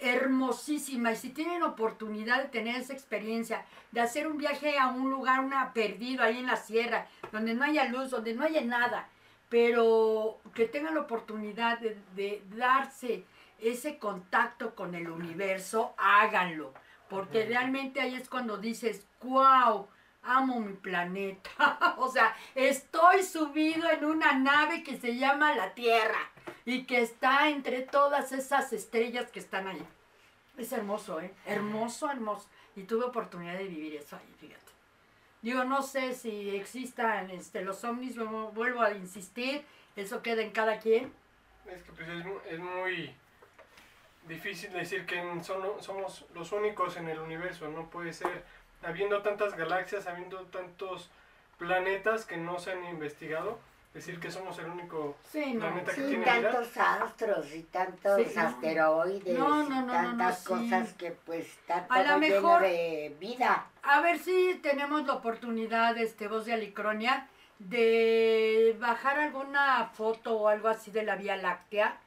[0.00, 1.12] hermosísima.
[1.12, 5.40] Y si tienen oportunidad de tener esa experiencia, de hacer un viaje a un lugar,
[5.40, 9.08] una perdido ahí en la sierra, donde no haya luz, donde no haya nada,
[9.50, 13.24] pero que tengan la oportunidad de, de darse
[13.58, 16.72] ese contacto con el universo, háganlo.
[17.10, 19.88] Porque realmente ahí es cuando dices, wow,
[20.22, 21.50] amo mi planeta.
[21.98, 26.30] o sea, estoy subido en una nave que se llama la Tierra
[26.64, 29.84] y que está entre todas esas estrellas que están ahí.
[30.56, 31.34] Es hermoso, ¿eh?
[31.46, 32.48] Hermoso, hermoso.
[32.76, 34.69] Y tuve oportunidad de vivir eso ahí, fíjate.
[35.42, 38.16] Digo, no sé si existan este, los ovnis,
[38.52, 39.64] vuelvo a insistir,
[39.96, 41.12] eso queda en cada quien.
[41.66, 42.08] Es que pues
[42.50, 43.14] es muy
[44.28, 48.44] difícil decir que son- somos los únicos en el universo, no puede ser.
[48.82, 51.10] Habiendo tantas galaxias, habiendo tantos
[51.58, 53.58] planetas que no se han investigado,
[53.92, 55.60] decir que somos el único Sí, no.
[55.60, 56.50] planeta que Sí, tiene vida.
[56.52, 61.46] tantos astros y tantos Sí, asteroides No, no, y no, no, tantas cosas que pues
[61.46, 63.66] está A la lleno mejor- de vida.
[63.82, 70.48] A ver si tenemos la oportunidad, este, voz de Alicronia, de bajar alguna foto o
[70.48, 71.98] algo así de la Vía Láctea.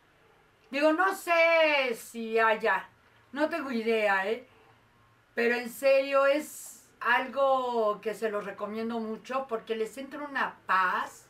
[0.71, 2.87] Digo, no sé si haya,
[3.33, 4.47] no tengo idea, ¿eh?
[5.35, 11.22] Pero en serio es algo que se los recomiendo mucho porque les entra una paz,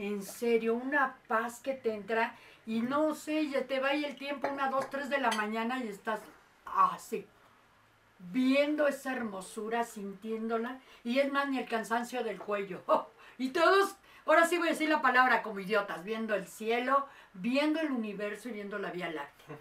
[0.00, 2.34] en serio, una paz que te entra
[2.66, 5.82] y no sé, ya te va ahí el tiempo, una, dos, tres de la mañana
[5.82, 6.20] y estás
[6.64, 7.26] así
[8.32, 12.82] viendo esa hermosura, sintiéndola, y es más ni el cansancio del cuello.
[13.38, 17.80] Y todos, ahora sí voy a decir la palabra como idiotas, viendo el cielo, viendo
[17.80, 19.56] el universo y viendo la Vía Láctea.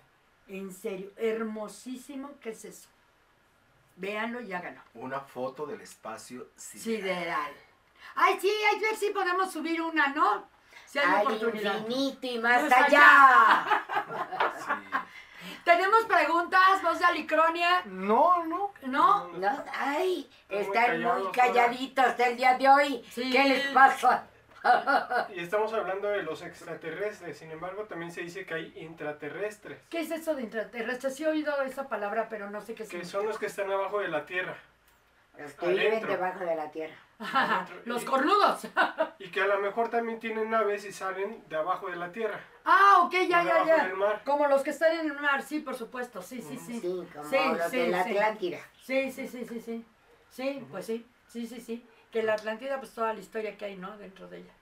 [0.49, 2.89] En serio, hermosísimo, ¿qué es eso?
[3.95, 4.81] Véanlo y háganlo.
[4.95, 6.83] Una foto del espacio sideral.
[6.83, 7.53] Sideral.
[8.15, 10.49] Ay, sí, hay que ver si podemos subir una, ¿no?
[10.85, 11.75] Si hay Al oportunidad.
[11.79, 13.65] infinito y más allá.
[15.39, 15.55] Sí.
[15.63, 17.81] ¿Tenemos preguntas, voz de Alicronia?
[17.85, 18.73] No, no.
[18.83, 19.27] ¿No?
[19.29, 23.05] No, ay, Están muy calladitos el día de hoy.
[23.11, 23.29] Sí.
[23.31, 24.27] ¿Qué les pasa?
[25.33, 30.01] Y estamos hablando de los extraterrestres, sin embargo también se dice que hay intraterrestres, ¿Qué
[30.01, 31.11] es eso de intraterrestre?
[31.11, 33.11] Sí he oído esa palabra, pero no sé qué que significa.
[33.19, 34.57] son los que están abajo de la Tierra
[35.39, 36.95] Los que viven debajo de la tierra.
[37.85, 38.67] Los cornudos.
[39.19, 42.39] y que a lo mejor también tienen naves y salen de abajo de la Tierra.
[42.63, 44.21] Ah, ok, ya, ya, ya.
[44.23, 46.79] Como los que están en el mar, sí, por supuesto, sí, sí, sí.
[46.79, 48.01] Sí, como Sí, los sí, de la.
[48.01, 48.59] Atlántida.
[48.81, 49.85] Sí, sí, sí, sí, sí.
[50.29, 51.85] Sí, pues sí, sí, sí, sí.
[52.11, 53.97] Que la Atlántida, pues toda la historia que hay, ¿no?
[53.97, 54.53] Dentro de ella.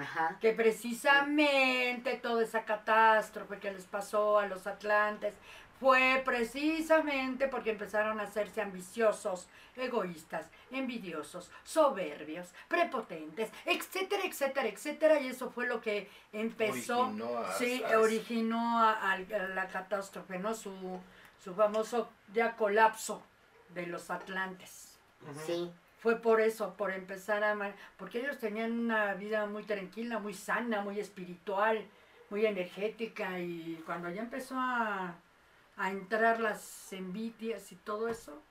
[0.00, 0.38] Ajá.
[0.40, 5.34] Que precisamente toda esa catástrofe que les pasó a los atlantes
[5.80, 15.20] fue precisamente porque empezaron a hacerse ambiciosos, egoístas, envidiosos, soberbios, prepotentes, etcétera, etcétera, etcétera.
[15.20, 19.18] Y eso fue lo que empezó, Originó a- sí, a- originó a,
[19.54, 20.54] la catástrofe, ¿no?
[20.54, 20.72] Su,
[21.42, 23.22] su famoso ya colapso
[23.70, 24.98] de los atlantes.
[25.44, 25.70] Sí.
[25.98, 30.80] Fue por eso, por empezar a porque ellos tenían una vida muy tranquila, muy sana,
[30.82, 31.84] muy espiritual,
[32.30, 35.14] muy energética y cuando ya empezó a,
[35.76, 38.42] a entrar las envidias y todo eso,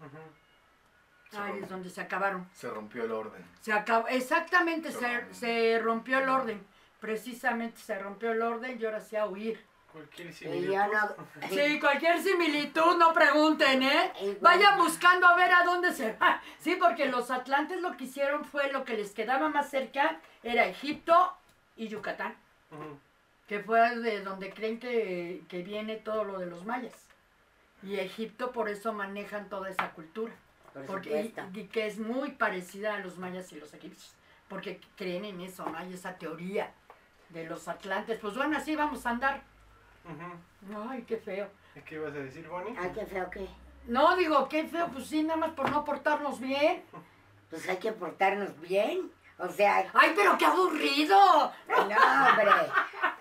[0.00, 1.40] Ujú.
[1.40, 2.48] ahí es donde se acabaron.
[2.52, 3.44] Se rompió el orden.
[3.60, 6.66] Se acabó, exactamente, se, rompió el orden.
[7.00, 9.64] Precisamente se rompió el orden y ahora sí a huir.
[9.92, 10.74] Cualquier similitud.
[10.74, 11.48] no...
[11.50, 14.12] Sí, cualquier similitud, no pregunten, ¿eh?
[14.40, 16.42] Vayan buscando a ver a dónde se va.
[16.58, 20.66] Sí, porque los atlantes lo que hicieron fue lo que les quedaba más cerca, era
[20.66, 21.32] Egipto
[21.76, 22.34] y Yucatán,
[22.72, 22.98] Ujú.
[23.46, 26.94] Que fue de donde creen que, que viene todo lo de los mayas.
[27.82, 30.32] Y Egipto por eso manejan toda esa cultura.
[30.72, 34.14] Por Porque, y, y que es muy parecida a los mayas y los egipcios.
[34.48, 35.76] Porque creen en eso, ¿no?
[35.76, 36.72] Hay esa teoría
[37.28, 38.18] de los atlantes.
[38.20, 39.42] Pues bueno, así vamos a andar.
[40.04, 40.88] Ujú.
[40.88, 41.48] Ay, qué feo.
[41.76, 42.74] ¿Y ¿Qué ibas a decir, Bonnie?
[42.78, 43.46] Ay, qué feo que...
[43.86, 46.82] No, digo, qué feo, pues sí, nada más por no portarnos bien.
[47.50, 49.10] Pues hay que portarnos bien.
[49.38, 51.52] O sea, ¡Ay, pero qué aburrido!
[51.68, 52.52] no, hombre.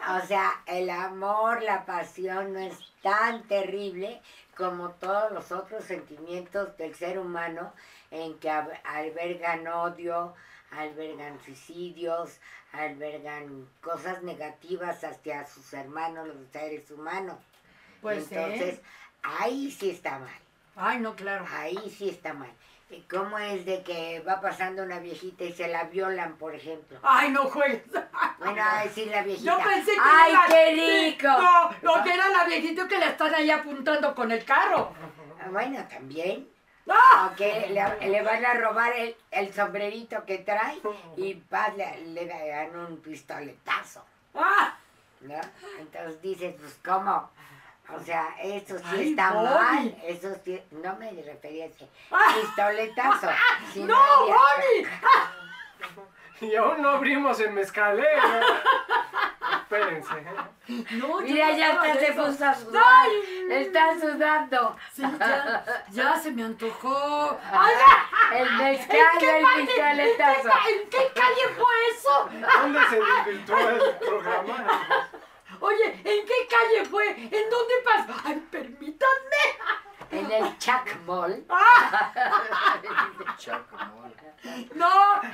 [0.09, 4.21] O sea, el amor, la pasión no es tan terrible
[4.57, 7.73] como todos los otros sentimientos del ser humano
[8.11, 10.33] en que albergan odio,
[10.71, 12.39] albergan suicidios,
[12.73, 17.37] albergan cosas negativas hacia sus hermanos, los seres humanos.
[18.01, 18.81] Pues Entonces, sí.
[19.23, 20.39] ahí sí está mal.
[20.75, 21.45] Ay, no, claro.
[21.51, 22.51] Ahí sí está mal.
[22.95, 26.99] ¿Y ¿Cómo es de que va pasando una viejita y se la violan, por ejemplo?
[27.03, 27.83] Ay, no juegues.
[28.39, 29.51] Bueno, a decir la viejita.
[29.57, 31.27] Yo pensé que ¡Ay, era la- qué rico!
[31.29, 34.91] No, lo que era la viejita que le están ahí apuntando con el carro.
[35.41, 36.49] Ah, Bueno, también.
[36.89, 37.29] ¡Ah!
[37.31, 40.77] O que le, le van a robar el, el sombrerito que trae
[41.15, 44.03] y vas, le, le dan un pistoletazo,
[44.35, 44.75] ¡Ah!
[45.21, 45.39] ¿no?
[45.79, 47.31] Entonces dices, pues, ¿cómo?
[47.89, 49.45] O sea, eso sí Ay, está Bobby.
[49.49, 49.97] mal.
[50.05, 52.33] Eso sí, no me refería a ese Ah.
[52.41, 53.27] pistoletazo.
[53.75, 54.87] ¡No, Bonnie!
[56.41, 58.05] Y aún no abrimos el mezcal, ¿eh?
[59.61, 60.13] Espérense.
[60.91, 62.83] No, Mira, no ya hasta de se puso a sudar.
[62.85, 63.47] ¡Ay!
[63.49, 64.75] Está sudando.
[64.91, 67.39] Sí, ya, ya se me antojó.
[68.33, 70.49] El ¿En mezcal parte- pistoletazo.
[70.69, 72.29] ¿En qué calle fue eso?
[72.61, 75.09] ¿Dónde se desvirtúa el programa?
[75.61, 77.09] Oye, ¿en qué calle fue?
[77.11, 78.19] ¿En dónde pasó?
[78.25, 79.43] Ay, permítanme.
[80.11, 80.57] En el
[84.75, 84.89] No,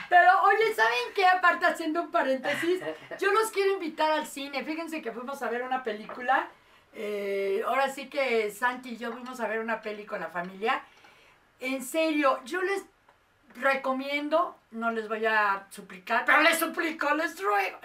[0.08, 1.26] pero oye, ¿saben qué?
[1.26, 2.82] Aparte, haciendo un paréntesis,
[3.20, 4.64] yo los quiero invitar al cine.
[4.64, 6.48] Fíjense que fuimos a ver una película.
[6.94, 10.82] eh, ahora sí que Santi y yo fuimos a ver una peli con la familia.
[11.60, 12.84] En serio, yo les
[13.56, 17.80] recomiendo, no les voy a suplicar, pero les suplico, les ruego.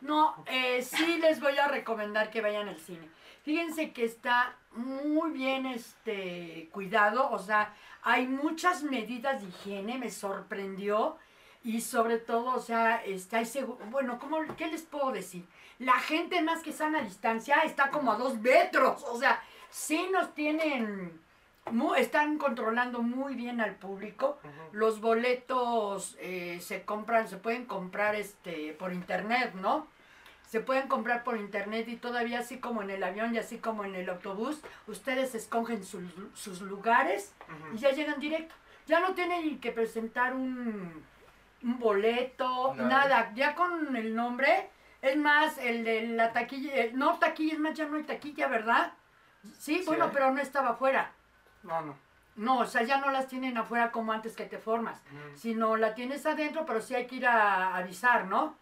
[0.00, 3.08] No, eh, sí les voy a recomendar que vayan al cine.
[3.44, 10.10] Fíjense que está muy bien este cuidado, o sea, hay muchas medidas de higiene, me
[10.10, 11.16] sorprendió
[11.64, 15.44] y sobre todo, o sea, está segu- bueno, ¿cómo, ¿qué les puedo decir?
[15.78, 20.34] La gente más que sana distancia está como a dos metros, o sea, sí nos
[20.34, 21.20] tienen,
[21.96, 24.38] están controlando muy bien al público.
[24.72, 29.86] Los boletos eh, se compran, se pueden comprar este por internet, ¿no?
[30.52, 33.86] Se pueden comprar por internet y todavía así como en el avión y así como
[33.86, 36.02] en el autobús, ustedes escogen sus,
[36.34, 37.34] sus lugares
[37.72, 38.54] y ya llegan directo.
[38.86, 41.02] Ya no tienen que presentar un,
[41.62, 42.86] un boleto, Nada.
[42.86, 43.32] nada.
[43.34, 44.68] Ya con el nombre,
[45.00, 48.46] es más, el de la taquilla, eh, no taquilla, es más, ya no hay taquilla,
[48.46, 48.92] ¿verdad?
[49.58, 51.12] Sí, Sí bueno, pero no estaba afuera.
[51.62, 51.96] No, no.
[52.36, 55.00] No, o sea, ya no las tienen afuera como antes que te formas,
[55.34, 58.60] sino la tienes adentro, pero sí hay que ir a avisar, ¿no?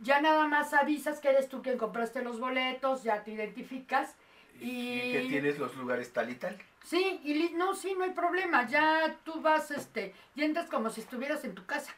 [0.00, 4.16] Ya nada más avisas que eres tú quien compraste los boletos, ya te identificas
[4.58, 4.98] y...
[5.00, 6.56] Y que tienes los lugares tal y tal.
[6.84, 10.88] Sí, y li- no, sí, no hay problema, ya tú vas, este, y entras como
[10.90, 11.94] si estuvieras en tu casa.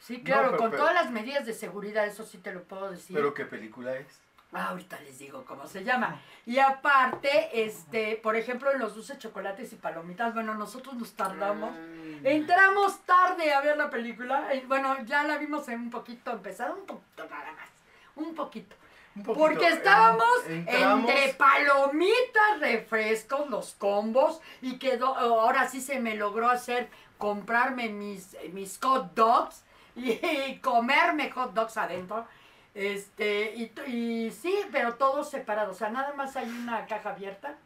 [0.00, 2.62] Sí, No, claro, pero- con pero- todas las medidas de seguridad, eso sí te lo
[2.64, 3.16] puedo decir.
[3.16, 4.06] Pero ¿qué película es?
[4.54, 6.20] Ah, ahorita les digo cómo se llama.
[6.44, 11.72] Y aparte, este, por ejemplo, en los dulces chocolates y palomitas, bueno, nosotros nos tardamos.
[11.72, 12.26] Mm.
[12.26, 14.52] Entramos tarde a ver la película.
[14.52, 17.68] eh, Bueno, ya la vimos en un poquito empezada, un poquito nada más.
[18.16, 18.76] Un poquito.
[19.16, 26.14] Un poquito, Porque estábamos entre palomitas, refrescos, los combos, y quedó, ahora sí se me
[26.14, 26.88] logró hacer
[27.18, 29.64] comprarme mis, mis hot dogs
[29.96, 32.26] y, comerme hot dogs adentro.
[32.74, 37.56] Este, y, y sí, pero todos separados, o sea, nada más hay una caja abierta,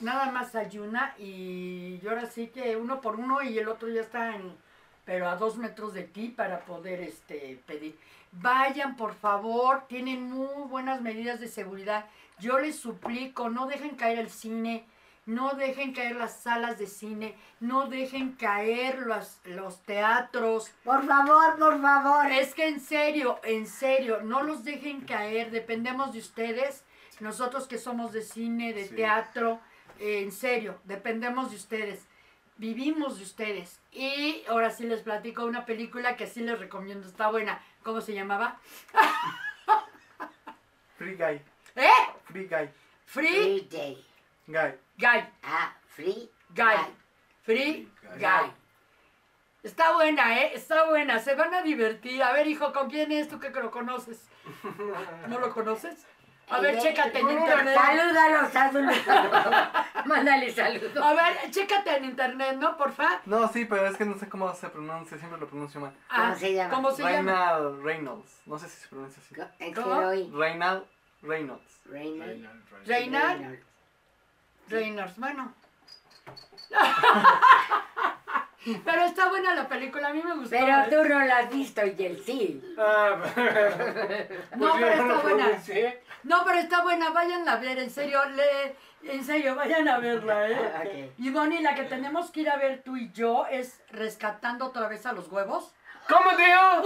[0.00, 3.88] nada más hay una, y yo ahora sí que uno por uno y el otro
[3.88, 4.56] ya está en,
[5.04, 7.96] pero a dos metros de ti para poder este, pedir.
[8.32, 12.06] Vayan, por favor, tienen muy buenas medidas de seguridad.
[12.40, 14.84] Yo les suplico, no dejen caer el cine.
[15.26, 20.70] No dejen caer las salas de cine, no dejen caer los, los teatros.
[20.84, 22.30] Por favor, por favor.
[22.30, 26.84] Es que en serio, en serio, no los dejen caer, dependemos de ustedes,
[27.20, 28.94] nosotros que somos de cine, de Sí.
[28.94, 29.60] teatro,
[29.98, 32.06] eh, en serio, dependemos de ustedes,
[32.56, 33.80] vivimos de ustedes.
[33.92, 37.60] Y ahora sí les platico una película que sí les recomiendo, está buena.
[37.82, 38.58] ¿Cómo se llamaba?
[40.98, 41.40] Free Guy.
[41.76, 41.88] ¿Eh?
[42.24, 42.68] Free Guy.
[43.06, 44.06] Free Free day.
[44.46, 44.74] Guy.
[44.98, 45.24] Guy.
[45.42, 46.94] Ah, free Guy.
[47.42, 48.18] Free Guy.
[48.18, 48.52] Guy.
[49.62, 50.52] Está buena, ¿eh?
[50.54, 51.18] Está buena.
[51.18, 52.22] Se van a divertir.
[52.22, 54.28] A ver, hijo, ¿con quién es tú que lo conoces?
[55.28, 56.06] ¿No lo conoces?
[56.48, 57.74] A ver, Eh, chécate en eh, internet.
[57.76, 59.70] Salúdalo, salúdalo.
[60.06, 60.96] Mándale saludos.
[61.04, 62.76] A ver, chécate en internet, ¿no?
[62.76, 63.20] Porfa.
[63.26, 65.92] No, sí, pero es que no sé cómo se pronuncia, siempre lo pronuncio mal.
[66.14, 66.70] ¿Cómo se llama?
[66.70, 67.12] Ah, ¿Cómo se llama?
[67.12, 68.42] Reynald Reynolds.
[68.46, 69.34] No sé si se pronuncia así.
[69.58, 70.00] Es que ¿Cómo?
[70.38, 70.84] Reynald
[71.22, 71.80] Reynolds.
[71.86, 72.48] Reynolds.
[72.86, 73.75] Reynald Reynolds.
[75.16, 75.54] Bueno.
[78.84, 80.50] Pero está buena la película, a mí me gustó.
[80.50, 80.88] Pero ¿eh?
[80.90, 82.60] tú no la has visto y él sí.
[82.76, 83.16] Ah,
[84.56, 85.62] No, pues pero está buena.
[86.24, 88.74] No, pero está buena, vayan a ver, en serio, le,
[89.04, 91.12] en serio, vayan a verla, ¿eh?
[91.18, 94.88] Y Bonnie, la que tenemos que ir a ver tú y yo es Rescatando otra
[94.88, 95.72] vez a los huevos.
[96.08, 96.82] ¿Cómo, tío?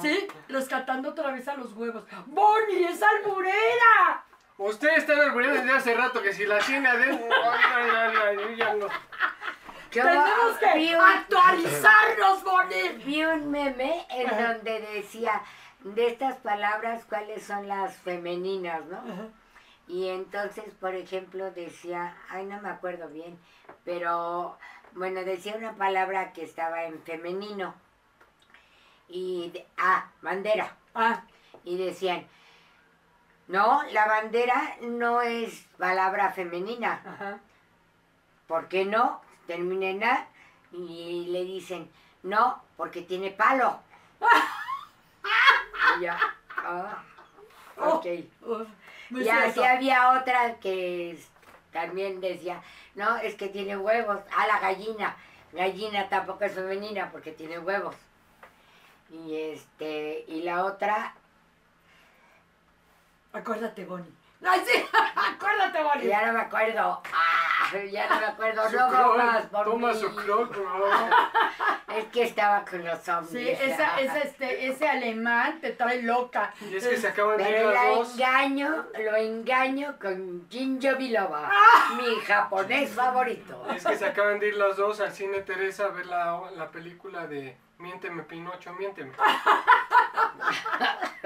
[0.00, 0.26] ¿Sí?
[0.48, 2.04] Rescatando otra vez a los huevos.
[2.26, 4.24] ¡Bonnie, es alburera!
[4.62, 7.26] Usted está albureando desde hace rato que si la tiene adentro.
[7.44, 8.86] Ay, ay, ay, ay, yo ya no.
[9.90, 12.90] Tenemos que vi un, actualizarnos, Bonnie.
[13.06, 15.40] vi un meme en donde decía
[15.80, 19.02] de estas palabras cuáles son las femeninas, ¿no?
[19.88, 23.38] Y entonces, por ejemplo, decía, ay, no me acuerdo bien,
[23.84, 24.58] pero
[24.92, 27.74] bueno, decía una palabra que estaba en femenino.
[29.08, 30.76] Y, de- ah, bandera.
[30.94, 31.22] Ah,
[31.64, 32.26] Y decían,
[33.50, 37.02] no, la bandera no es palabra femenina.
[37.04, 37.40] ajá.
[38.46, 39.20] ¿Por qué no?
[39.46, 40.26] Termina en A
[40.72, 41.90] y le dicen,
[42.22, 43.80] no, porque tiene palo.
[45.98, 46.16] Y ya,
[46.56, 47.02] ah,
[47.76, 48.06] ok.
[48.46, 48.64] Oh,
[49.10, 51.18] Y así había otra que
[51.72, 52.62] también decía,
[52.94, 54.20] no, es que tiene huevos.
[54.36, 55.16] Ah, la gallina.
[55.52, 57.96] Gallina tampoco es femenina porque tiene huevos.
[59.10, 61.14] Y este, y la otra,
[63.32, 64.10] Acuérdate, Bonnie.
[64.44, 64.84] ¡Ay, sí!
[65.16, 66.08] ¡Acuérdate, Bonnie!
[66.08, 67.02] ya no me acuerdo.
[67.12, 68.68] Ah, ya no me acuerdo.
[68.70, 70.00] Su No croc, más por Toma mí.
[70.00, 70.56] su croc.
[71.90, 73.32] Es que estaba con los zombies.
[73.32, 76.54] Sí, esa, esa, este, ese alemán te trae loca.
[76.60, 78.14] Y es que se acaban de ir las la dos.
[78.14, 81.94] engaño, lo engaño con Jinjo Biloba, Ah.
[82.00, 83.66] mi japonés favorito.
[83.74, 86.70] Es que se acaban de ir las dos al cine Teresa a ver la, la
[86.70, 89.12] película de Miénteme Pinocho, miénteme.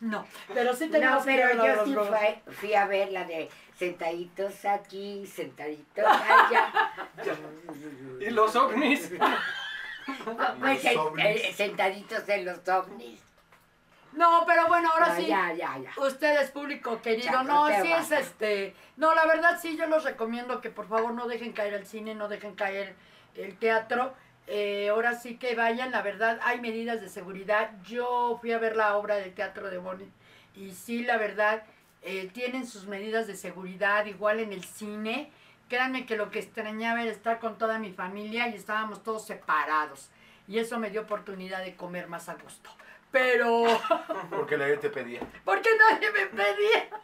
[0.00, 3.48] No, pero sí No, tenemos que pero yo sí fui, fui a ver la de
[3.78, 6.92] sentaditos aquí, sentaditos allá.
[8.20, 9.10] Y los ovnis.
[10.24, 11.26] Pues Los eh, ovnis.
[11.26, 13.20] eh, sentaditos en los ovnis.
[14.12, 15.26] No, pero bueno, ahora Ah, sí.
[15.26, 15.90] Ya, ya, ya.
[16.00, 18.74] Ustedes, público querido, Ya, no, no sí es este.
[18.96, 22.14] No, la verdad sí, yo los recomiendo que por favor no dejen caer el cine,
[22.14, 22.94] no dejen caer
[23.34, 24.14] el teatro.
[24.46, 27.70] Eh, ahora sí que vayan, la verdad, hay medidas de seguridad.
[27.84, 30.08] Yo fui a ver la obra de teatro de Bonnie
[30.56, 31.62] y sí, la verdad,
[32.02, 35.30] eh, tienen sus medidas de seguridad, igual en el cine.
[35.68, 40.10] Créanme que lo que extrañaba era estar con toda mi familia y estábamos todos separados.
[40.48, 42.70] Y eso me dio oportunidad de comer más a gusto.
[43.10, 43.64] Pero...
[44.30, 45.20] Porque nadie te pedía.
[45.44, 46.88] Porque nadie me pedía.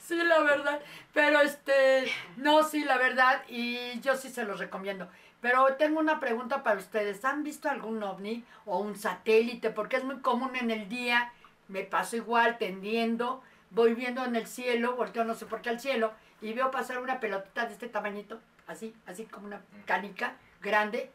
[0.00, 0.80] Sí, la verdad.
[1.14, 3.40] Pero este, no, sí, la verdad.
[3.48, 5.08] Y yo sí se los recomiendo.
[5.40, 7.24] Pero tengo una pregunta para ustedes.
[7.24, 9.70] ¿Han visto algún ovni o un satélite?
[9.70, 11.32] Porque es muy común en el día.
[11.68, 13.42] Me paso igual tendiendo.
[13.70, 16.12] Voy viendo en el cielo, volteo no sé por qué al cielo.
[16.42, 18.40] Y veo pasar una pelotita de este tamañito.
[18.66, 21.10] Así, así como una canica grande.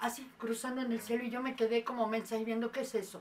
[0.00, 1.24] Así, cruzando en el cielo.
[1.24, 3.20] Y yo me quedé como mensa y viendo qué es eso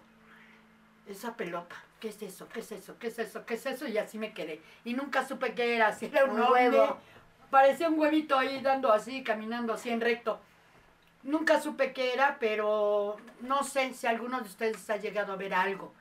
[1.07, 2.47] esa pelota, ¿qué es eso?
[2.49, 2.97] ¿Qué es eso?
[2.99, 3.45] ¿Qué es eso?
[3.45, 3.87] ¿Qué es eso?
[3.87, 4.61] Y así me quedé.
[4.83, 6.51] Y nunca supe qué era, si era un, Un ovni.
[6.53, 6.97] huevo.
[7.49, 10.39] Parecía un huevito ahí dando así, caminando así en recto.
[11.23, 15.53] Nunca supe qué era, pero no sé si alguno de ustedes ha llegado a ver
[15.53, 15.93] algo,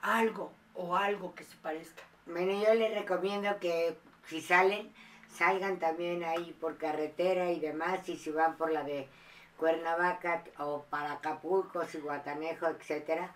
[0.00, 2.02] algo o algo que se parezca.
[2.26, 3.96] Bueno, yo les recomiendo que
[4.26, 4.92] si salen,
[5.28, 9.08] salgan también ahí por carretera y demás, y si van por la de
[9.56, 13.32] Cuernavaca o para Acapulco, Cihuatanejo, etcétera,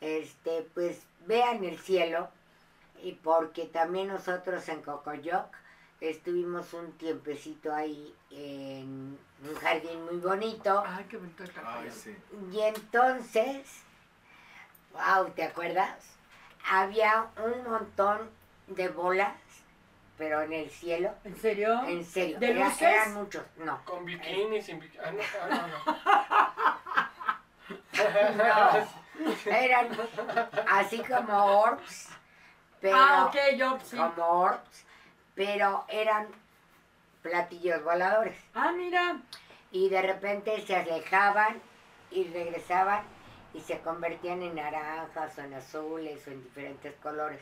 [0.00, 2.28] este, pues vean el cielo,
[3.02, 5.54] y porque también nosotros en Cocoyoc
[6.00, 9.18] estuvimos un tiempecito ahí en
[9.48, 11.92] un jardín muy bonito, Ay, qué bonito el Ay, Tlacoyo.
[11.92, 12.16] sí.
[12.52, 13.82] y entonces,
[14.92, 16.16] wow, ¿te acuerdas?
[16.70, 18.30] Había un montón
[18.68, 19.32] de bolas
[20.16, 21.80] pero en el cielo, ¿En serio?
[21.86, 22.40] en serio.
[22.40, 22.82] ¿De era- luces?
[22.82, 23.80] Eran muchos, no.
[23.84, 25.00] Con bikini, sin bikini.
[25.04, 25.66] Ah, no, ah,
[27.96, 28.84] no,
[29.46, 29.56] no.
[29.56, 29.88] Eran
[30.68, 32.08] así como orbs,
[32.80, 33.96] pero ah, ok, yo sí.
[33.96, 34.84] como orbs,
[35.38, 36.26] pero eran
[37.22, 38.36] platillos voladores.
[38.54, 39.20] Ah, mira.
[39.70, 41.62] Y de repente se alejaban
[42.10, 43.04] y regresaban
[43.54, 47.40] y se convertían en naranjas o en azules o en diferentes colores.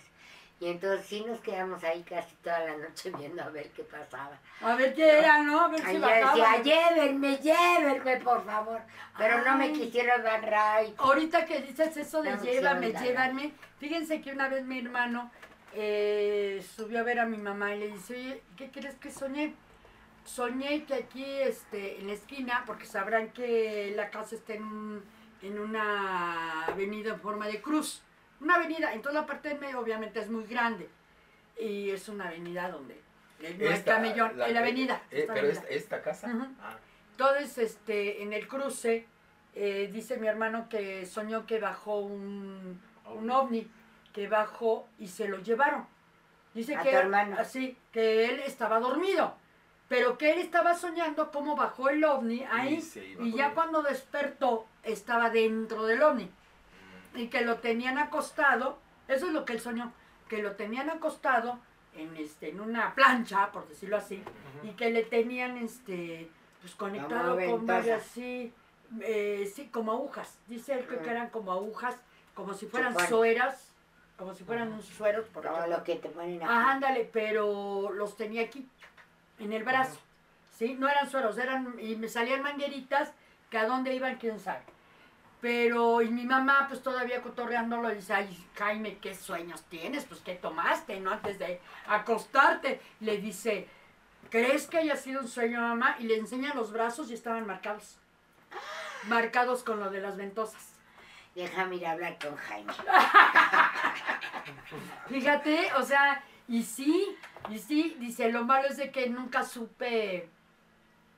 [0.60, 4.38] Y entonces sí nos quedamos ahí casi toda la noche viendo a ver qué pasaba.
[4.60, 5.62] A ver qué era, ¿no?
[5.62, 6.62] A ver si yo decía, bajaba.
[6.62, 8.82] llévenme, llévenme, por favor.
[9.16, 10.94] Pero no me quisieron dar ride.
[10.98, 15.30] Ahorita que dices eso de No, llévame, llévame, fíjense que una vez mi hermano
[15.74, 19.54] eh, subió a ver a mi mamá y le dice, oye, ¿qué crees que soñé?
[20.24, 25.04] Soñé que aquí, este, en la esquina, porque sabrán que la casa está en, un-
[25.42, 28.02] en una avenida en forma de cruz.
[28.40, 30.88] Una avenida, en toda la parte del medio obviamente es muy grande.
[31.60, 33.00] Y es una avenida donde
[33.58, 35.02] no camellón, la- en la avenida.
[35.10, 35.62] eh, esta pero avenida.
[35.68, 36.28] esta, esta casa.
[36.60, 36.76] Ah,
[37.12, 39.06] Entonces, este, en el cruce,
[39.54, 42.80] eh, dice mi hermano que soñó que bajó un,
[43.14, 43.70] un ovni,
[44.16, 45.86] que bajó y se lo llevaron.
[46.54, 47.36] Dice A que, tu hermano.
[47.38, 49.34] así, que él estaba dormido,
[49.88, 52.82] pero que él estaba soñando cómo bajó el ovni ahí
[53.20, 57.18] Y ya cuando despertó estaba dentro del ovni mm.
[57.18, 59.92] y que lo tenían acostado, eso es lo que él soñó,
[60.30, 61.58] que lo tenían acostado
[61.94, 64.22] en este en una plancha, por decirlo así,
[64.62, 66.30] y que le tenían este
[66.62, 68.50] pues conectado con varias sí,
[69.02, 70.38] eh, sí, como agujas.
[70.46, 71.96] Dice él que, que eran como agujas,
[72.32, 73.08] como si fueran Supone.
[73.08, 73.65] sueras,
[74.16, 75.66] como si fueran un sueros, por ejemplo.
[75.66, 76.46] lo que te ponen aquí.
[76.48, 78.68] Ah, ándale, pero los tenía aquí,
[79.38, 79.98] en el brazo.
[80.56, 80.74] ¿Sí?
[80.74, 83.12] No eran sueros, eran, y me salían mangueritas,
[83.50, 84.62] que a dónde iban, quién sabe.
[85.40, 90.04] Pero, y mi mamá, pues todavía cotorreándolo, dice, ay, Jaime, ¿qué sueños tienes?
[90.06, 91.12] Pues, ¿qué tomaste, no?
[91.12, 92.80] Antes de acostarte.
[93.00, 93.68] Le dice,
[94.30, 95.96] ¿crees que haya sido un sueño, mamá?
[95.98, 97.98] Y le enseña los brazos y estaban marcados.
[99.08, 100.72] Marcados con lo de las ventosas.
[101.34, 102.72] Déjame ir a hablar con Jaime.
[105.08, 107.16] Fíjate, o sea, y sí,
[107.50, 110.28] y sí, dice, lo malo es de que nunca supe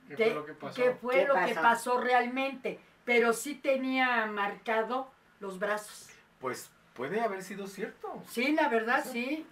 [0.07, 0.75] ¿Qué qué, fue lo que pasó?
[0.75, 1.61] qué fue ¿Qué lo que pasó?
[1.61, 6.09] pasó realmente, pero sí tenía marcado los brazos.
[6.39, 8.23] Pues puede haber sido cierto.
[8.29, 9.45] Sí, la verdad, sí.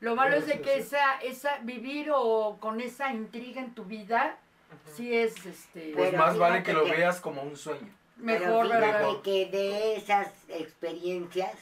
[0.00, 4.36] Lo malo es de que esa, esa, vivir o con esa intriga en tu vida,
[4.94, 7.88] sí es, este, Pues Pero más vale que lo que- veas como un sueño.
[8.16, 8.98] mejor, Pero ¿verdad?
[9.08, 11.52] fíjate que de esas experiencias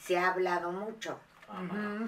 [0.00, 1.18] se ha hablado mucho.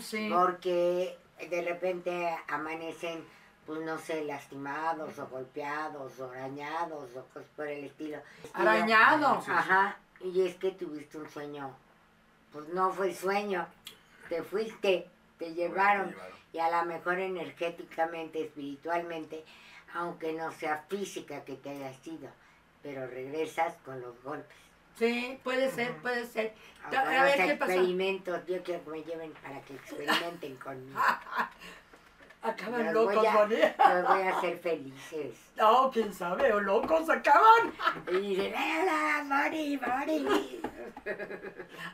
[0.00, 0.28] Sí.
[0.32, 1.18] Porque
[1.50, 3.24] de repente amanecen,
[3.66, 8.18] pues no sé, lastimados o golpeados o arañados o cosas por el estilo.
[8.54, 9.48] Arañados.
[9.48, 9.98] Ajá.
[10.20, 11.74] Y es que tuviste un sueño.
[12.52, 13.66] Pues no fue sueño.
[14.28, 16.14] Te fuiste, te llevaron.
[16.52, 19.44] Y a lo mejor energéticamente, espiritualmente,
[19.94, 22.28] aunque no sea física que te haya sido,
[22.82, 24.56] pero regresas con los golpes.
[24.98, 26.54] Sí, puede ser, puede ser.
[26.84, 27.74] Ahora A ver qué pasa.
[27.74, 31.00] experimentos, yo quiero que me lleven para que experimenten conmigo.
[32.44, 33.74] Acaban Los locos, voy a- María.
[33.78, 35.36] Los voy a hacer felices.
[35.56, 37.72] No, quién sabe, o locos acaban.
[38.10, 40.60] Y dicen, ¡Ela, Mori, Mori!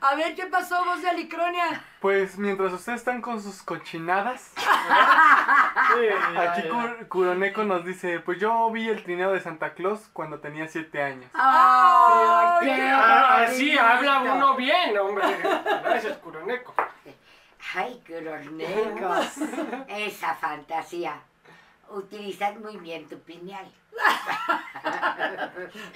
[0.00, 1.82] A ver qué pasó, voz de Alicronia.
[2.00, 6.68] Pues mientras ustedes están con sus cochinadas, Sí, ya, aquí ya.
[6.70, 11.02] Cur- Kuroneko nos dice, pues yo vi el trineo de Santa Claus cuando tenía 7
[11.02, 11.30] años.
[11.34, 13.82] ¡Ay, qué Ah, así bonito!
[13.82, 15.24] habla uno bien, hombre.
[15.84, 16.74] Gracias, Curoneco.
[17.74, 19.14] ¡Ay, Curoneco!
[19.88, 21.20] Esa fantasía.
[21.90, 23.70] Utilizas muy bien tu pineal.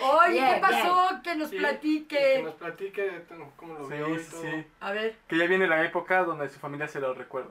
[0.01, 1.21] Oye, Bien, ¿qué pasó?
[1.23, 2.17] Que nos Sí, platique.
[2.37, 3.25] Que nos platique de
[3.57, 4.43] cómo lo vio y Sí, sí, todo.
[4.43, 4.67] sí.
[4.81, 5.17] A ver.
[5.29, 7.51] Que ya viene la época donde su familia se lo recuerda.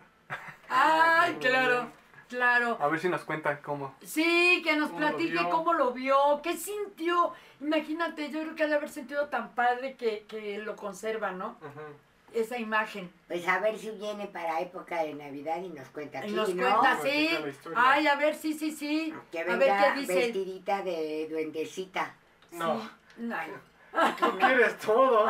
[0.69, 1.91] Ay, claro,
[2.29, 2.77] claro.
[2.81, 3.95] A ver si nos cuentan cómo.
[4.03, 5.49] Sí, que nos ¿Cómo lo platique vio?
[5.49, 7.33] cómo lo vio, qué sintió.
[7.59, 11.57] Imagínate, yo creo que ha de haber sentido tan padre que, que lo conserva, ¿no?
[11.61, 11.81] Ujú.
[12.33, 13.11] Esa imagen.
[13.27, 16.63] Pues a ver si viene para época de Navidad y nos cuenta Y nos ¿no?
[16.79, 17.29] cuenta, sí.
[17.75, 19.13] Ay, a ver, sí, sí, sí.
[19.31, 20.13] Que A venga ver qué dice.
[20.15, 22.13] vestidita de duendecita.
[22.51, 22.89] No,
[23.33, 23.51] Ay,
[24.17, 25.27] tú quieres todo.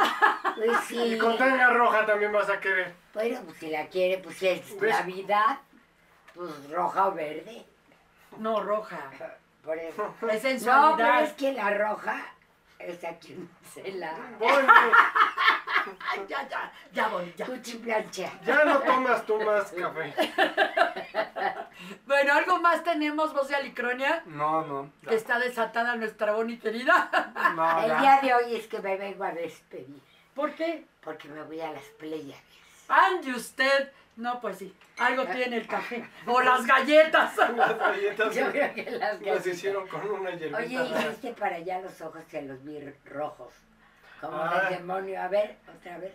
[0.56, 0.96] Pues sí.
[1.02, 2.94] Y con tanga roja también vas a querer.
[3.14, 4.92] Bueno, pues si la quiere, pues si es ¿Ves?
[4.92, 5.58] Navidad,
[6.36, 7.66] pues roja o verde.
[8.38, 9.00] no, roja.
[9.64, 9.88] Por eso.
[10.14, 11.24] Es No, pero sensualidad.
[11.24, 12.22] es que la roja
[12.80, 13.38] es aquí
[13.74, 14.74] se la Bueno,
[16.00, 17.34] Ay, ya, ya, ya, Bonnie,
[18.12, 18.32] ya.
[18.44, 20.14] ya no tomas tú más café.
[22.06, 24.92] Bueno, algo más tenemos, voz de Alicronia, No, no.
[25.08, 27.10] que está desatada nuestra Bonnie querida.
[27.56, 28.02] No, El ya.
[28.02, 30.02] día de hoy es que me vengo a despedir,
[30.36, 30.86] ¿Por qué?
[31.02, 32.42] porque me voy a las Pléyades.
[32.88, 36.08] Ande usted, No, pues sí, algo tiene el café.
[36.28, 37.36] O las galletas.
[37.56, 39.48] Las galletas Yo creo que las las galletas.
[39.48, 40.58] hicieron con una hierbita.
[40.58, 43.54] Oye, hiciste para allá los ojos que los vi rojos.
[44.22, 44.68] Como Ah.
[44.70, 45.22] el demonio.
[45.22, 46.14] A ver, otra vez.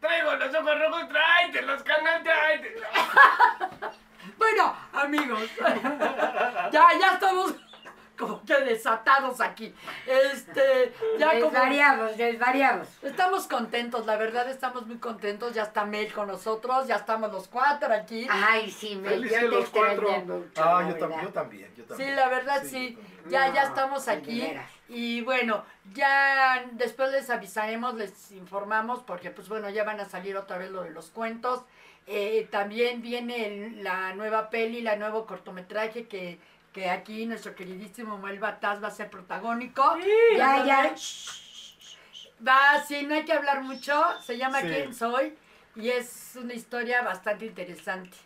[0.00, 2.74] Traigo los ojos rojos, tráete los canales, tráete.
[4.36, 5.50] Bueno, amigos,
[6.70, 7.54] ya, ya estamos
[8.16, 9.74] como que desatados aquí.
[10.06, 11.50] Este, ya como...
[11.50, 12.88] Desvariamos, desvariamos.
[13.02, 15.54] Estamos contentos, la verdad estamos muy contentos.
[15.54, 18.28] Ya está Mel con nosotros, ya estamos los cuatro aquí.
[18.30, 20.10] Ay, sí, me Felices yo te los cuatro.
[20.20, 20.44] mucho.
[20.56, 21.22] Ah, yo, tam- verdad.
[21.22, 22.16] yo también, yo Sí, también.
[22.16, 22.94] la verdad Sí, sí.
[22.96, 23.30] también.
[23.30, 24.56] Ya, ya estamos aquí.
[24.88, 30.36] Y bueno, ya después les avisaremos, les informamos, porque pues bueno, ya van a salir
[30.36, 31.62] otra vez lo de los cuentos.
[32.06, 36.38] Eh, también viene el- la nueva peli, la nuevo cortometraje que,
[36.72, 39.82] que aquí nuestro queridísimo Mael Bataz va a ser protagónico.
[40.36, 40.94] Ya, ya.
[42.46, 44.02] Va, sí, no hay que hablar mucho.
[44.22, 44.68] Se llama Sí.
[44.68, 45.34] ¿Quién soy?
[45.76, 48.16] Y es una historia bastante interesante.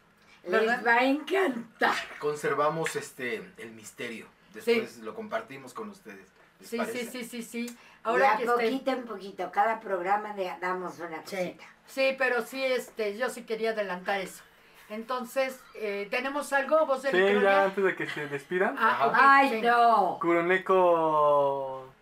[0.46, 1.94] Les va a encantar.
[2.18, 4.26] Conservamos este el misterio.
[4.52, 6.26] Después lo compartimos con ustedes.
[6.62, 7.04] ¿Les Sí, sí, parece?
[7.10, 7.78] sí, sí, sí.
[8.04, 8.54] Ahora Ahora que esté...
[8.64, 11.64] poquito en poquito, cada programa de- damos una cosita.
[11.86, 14.42] sí, pero sí, este, yo sí quería adelantar eso.
[14.88, 16.84] Entonces, eh, ¿tenemos algo?
[16.86, 17.08] ¿Vos Sí,
[17.42, 18.74] ya antes de que se despidan.
[18.78, 19.62] Ah, Ay, sí.
[19.62, 20.18] no.
[20.20, 21.92] Kuroneko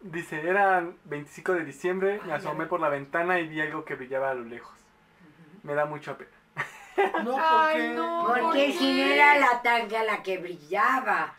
[0.00, 4.30] dice, era 25 de diciembre, me asomé por la ventana y vi algo que brillaba
[4.30, 4.76] a lo lejos.
[5.62, 6.30] Me da mucha pena.
[7.24, 8.24] No, Ay, porque, no.
[8.26, 11.34] Porque ¿por si no era la tanga la que brillaba.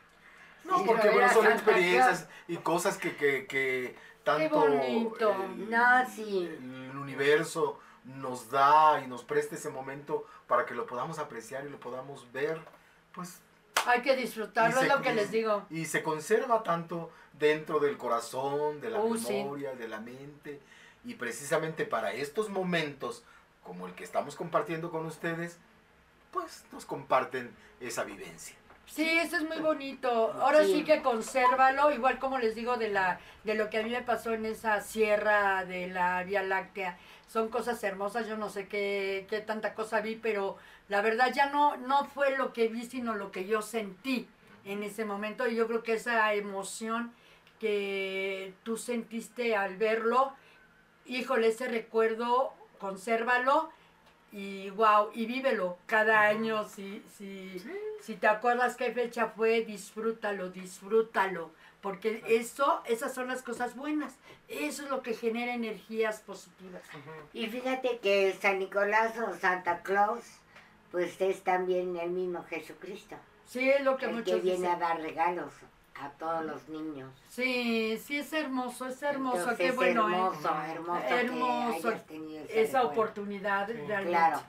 [0.66, 5.09] No, porque no bueno, son experiencias y cosas que, que, que tanto el-
[5.70, 6.45] No, sí.
[6.59, 11.70] el universo nos da y nos presta ese momento para que lo podamos apreciar y
[11.70, 12.59] lo podamos ver,
[13.14, 13.39] pues
[13.86, 15.66] Hay que disfrutarlo, se- es lo que les digo.
[15.70, 19.34] Y se conserva tanto dentro del corazón, de la Uh, sí.
[19.34, 20.61] memoria, de la mente.
[21.05, 23.24] Y precisamente para estos momentos,
[23.64, 25.57] como el que estamos compartiendo con ustedes,
[26.32, 28.55] pues nos comparten esa vivencia.
[28.86, 30.34] Sí, eso es muy bonito.
[30.34, 30.74] Ahora sí.
[30.74, 30.84] Sí.
[30.84, 34.34] que consérvalo, igual como les digo de la de lo que a mí me pasó
[34.34, 36.98] en esa sierra de la Vía Láctea.
[37.28, 40.58] Son cosas hermosas, yo no sé qué, qué tanta cosa vi, pero
[40.88, 44.28] la verdad ya no, no fue lo que vi, sino lo que yo sentí
[44.66, 45.48] en ese momento.
[45.48, 47.12] Y yo creo que esa emoción
[47.60, 50.34] que tú sentiste al verlo,
[51.06, 53.72] híjole, ese recuerdo, consérvalo
[54.34, 57.62] y wow, y vívelo cada año, si, si,
[58.02, 64.16] si te acuerdas qué fecha fue, disfrútalo, disfrútalo, porque eso, esas son las cosas buenas,
[64.48, 66.82] eso es lo que genera energías positivas.
[67.32, 70.24] Y fíjate que San Nicolás o Santa Claus,
[70.92, 73.16] pues es también el mismo Jesucristo.
[73.46, 75.54] Sí, es lo que el que muchos viene a dar regalos
[76.00, 77.12] a todos los niños.
[77.30, 80.14] Sí, sí es hermoso, es hermoso, Entonces, qué bueno, ¿eh?
[80.14, 82.88] hermoso, hermoso, Hermoso que hayas tenido esa recuerdo.
[82.89, 83.74] oportunidad Sí.
[83.74, 84.10] realmente.
[84.10, 84.41] Claro.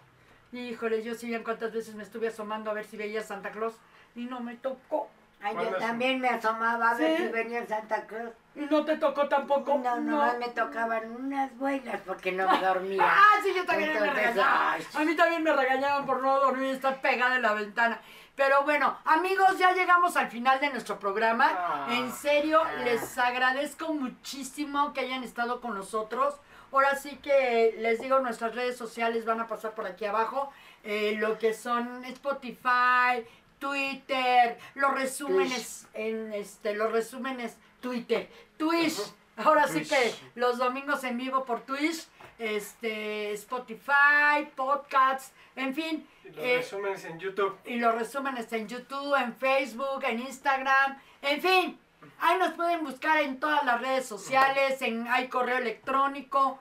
[0.53, 3.75] Híjole, yo sí, cuántas veces me estuve asomando a ver si veía Santa Claus
[4.15, 5.09] y no me tocó.
[5.43, 7.25] Ay, yo también me asomaba a ver Sí.
[7.25, 8.31] si venía Santa Claus.
[8.55, 9.77] Y no te tocó tampoco.
[9.79, 13.03] No, nomás me tocaban unas buenas porque no me dormía.
[13.07, 14.37] Ah, sí, yo también me regañaban.
[14.75, 14.87] ay.
[14.95, 18.01] A mí también me regañaban por no dormir y estar pegada en la ventana.
[18.37, 21.51] Pero bueno, amigos, ya llegamos al final de nuestro programa.
[21.57, 21.87] Ah.
[21.91, 26.35] En serio, les agradezco muchísimo que hayan estado con nosotros.
[26.73, 30.53] Ahora sí que les digo, nuestras redes sociales van a pasar por aquí abajo.
[30.83, 33.25] Eh, lo que son Spotify,
[33.61, 38.99] Twitter, los resúmenes en este, los resúmenes Twitter, Twitch.
[39.37, 42.07] Ahora sí que los domingos en vivo por Twitch,
[42.39, 46.09] este, Spotify, podcasts, en fin.
[46.25, 47.59] Y los eh, resúmenes en YouTube.
[47.67, 51.79] y los resúmenes en YouTube, en Facebook, en Instagram, en fin.
[52.21, 56.59] Ahí nos pueden buscar en todas las redes sociales, en hay correo electrónico.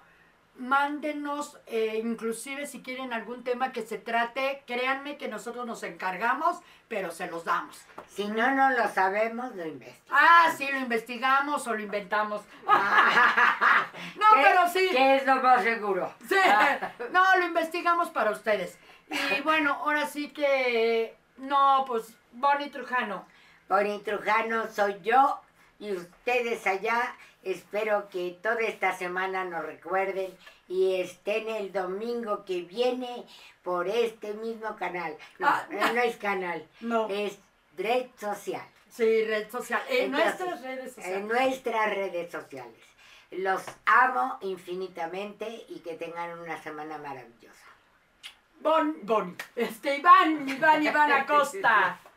[0.55, 6.59] Mándenos, eh, inclusive si quieren algún tema que se trate, créanme que nosotros nos encargamos,
[6.87, 7.81] pero se los damos.
[8.07, 10.11] Si no, no lo sabemos, lo investigamos.
[10.11, 12.43] Ah, sí, lo investigamos o lo inventamos.
[14.15, 14.87] No, ¿Qué- pero sí.
[14.91, 16.13] ¿Qué es lo más seguro?
[16.27, 16.35] Sí,
[17.11, 18.77] no, lo investigamos para ustedes.
[19.09, 23.25] Y bueno, ahora sí que, no, pues, Bonnie Trujano.
[23.69, 25.39] Bonnie Trujano soy yo
[25.79, 27.15] y ustedes allá.
[27.43, 30.33] Espero que toda esta semana nos recuerden
[30.69, 33.25] y estén el domingo que viene
[33.63, 35.15] por este mismo canal.
[35.39, 35.65] No, Ah.
[35.69, 37.09] no es canal, No.
[37.09, 37.37] es
[37.77, 38.65] red social.
[38.89, 39.81] Sí, red social.
[39.89, 41.17] En Entonces, nuestras redes sociales.
[41.17, 42.79] En nuestras redes sociales.
[43.31, 47.52] Los amo infinitamente y que tengan una semana maravillosa.
[48.63, 49.35] Bon, Bon.
[49.57, 51.99] Este, Iván, Iván, Iván Acosta.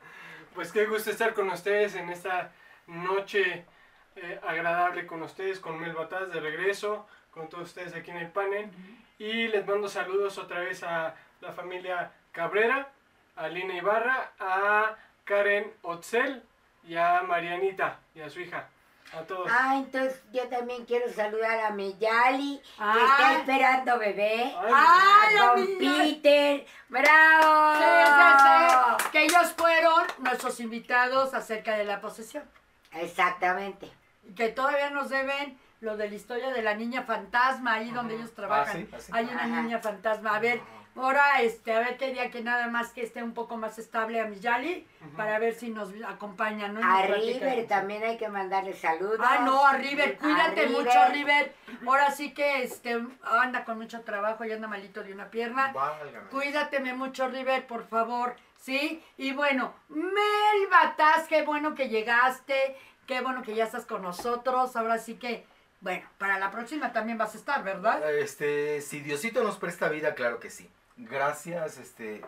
[0.55, 2.51] Pues qué gusto estar con ustedes en esta
[2.87, 3.67] noche
[4.15, 8.31] eh, agradable con ustedes, con Mel Bataz de regreso, con todos ustedes aquí en el
[8.31, 8.71] panel.
[9.19, 12.91] Y les mando saludos otra vez a, la familia Cabrera,
[13.35, 16.43] a Lina Ibarra, a Karen Otzel
[16.85, 18.71] y a Marianita y a su hija.
[19.17, 19.49] A todos.
[19.51, 22.97] Ah, entonces yo también quiero saludar a Meyali, que Ah.
[23.01, 24.55] está esperando bebé.
[24.59, 25.93] Ay, ¡Ay, la Con niña!
[26.03, 26.67] Peter.
[26.89, 27.75] ¡Bravo!
[27.79, 29.11] Sí, sí, sí.
[29.13, 32.45] Que ellos fueron nuestros invitados acerca de la posesión.
[32.93, 33.91] Exactamente.
[34.29, 38.15] Y que todavía nos deben lo de la historia de la niña fantasma, ahí donde
[38.17, 38.77] ellos trabajan.
[38.77, 39.13] sí, ah, sí.
[39.15, 39.63] Hay una Ajá.
[39.63, 40.35] niña fantasma.
[40.37, 40.61] A ver,
[40.97, 44.21] ahora, este, a ver qué día que nada más que esté un poco más estable
[44.21, 44.87] a Miyali,
[45.17, 46.75] para ver si nos acompañan.
[46.75, 46.81] ¿no?
[46.83, 47.07] A.
[47.07, 49.19] River también hay que mandarle saludos.
[49.21, 51.55] Ah, no, a River, cuídate A mucho, River.
[51.87, 55.73] Ahora sí que este anda con mucho trabajo y anda malito de una pierna.
[55.73, 56.29] Válgame.
[56.29, 58.37] Cuídateme mucho, River, por favor.
[58.57, 59.03] ¿Sí?
[59.17, 62.77] Y bueno, Mel Batas, qué bueno que llegaste.
[63.07, 64.75] Qué bueno que ya estás con nosotros.
[64.75, 65.47] Ahora sí que,
[65.81, 68.13] bueno, para la próxima también vas a estar, ¿verdad?
[68.19, 70.69] Este, si Diosito nos presta vida, claro que sí.
[70.97, 72.23] Gracias, este,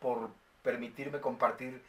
[0.00, 0.30] por
[0.62, 1.82] permitirme compartir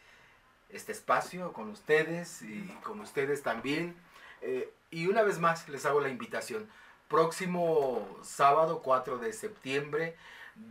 [0.69, 3.95] este espacio con ustedes y con ustedes también.
[4.41, 6.67] Eh, y una vez más les hago la invitación.
[7.07, 10.15] Próximo sábado 4 de septiembre,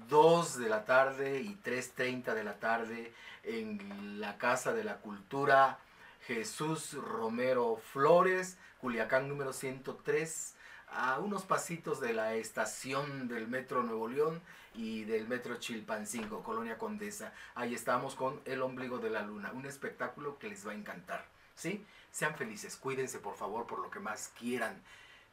[0.09, 3.13] 2 de la tarde y 3.30 de la tarde
[3.45, 5.79] en la Casa de la Cultura
[6.27, 10.55] Jesús Romero Flores, Culiacán número 103,
[10.89, 14.41] a unos pasitos de la estación del Metro Nuevo León
[14.75, 17.33] y del Metro Chilpancingo, Colonia Condesa.
[17.55, 21.25] Ahí estamos con El Ombligo de la Luna, un espectáculo que les va a encantar.
[21.55, 21.85] ¿Sí?
[22.11, 24.83] Sean felices, cuídense por favor por lo que más quieran.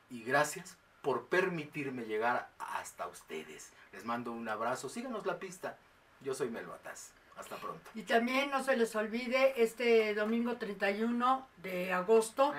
[0.10, 3.72] Y gracias por permitirme llegar hasta ustedes.
[3.92, 5.78] Les mando un abrazo, síganos la pista.
[6.22, 7.12] Yo soy Melo Ataz.
[7.38, 7.90] Hasta pronto.
[7.96, 12.54] Y también no se les olvide este domingo 31 de agosto,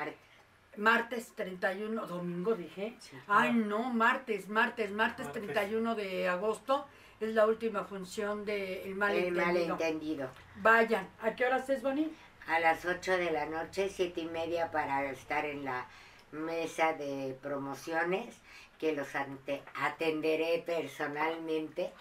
[0.77, 2.95] martes 31, domingo dije.
[2.99, 3.17] Sí.
[3.29, 5.43] Ay, no, martes, martes, martes Martes.
[5.43, 6.87] 31 de agosto
[7.21, 9.45] es la última función de El El Malentendido.
[9.77, 10.31] malentendido.
[10.57, 12.11] Vayan, ¿a qué horas es, Bonnie?
[12.49, 15.87] A las 8 de la noche, siete y media para estar en la
[16.33, 18.35] mesa de promociones
[18.79, 21.93] que los ante- atenderé personalmente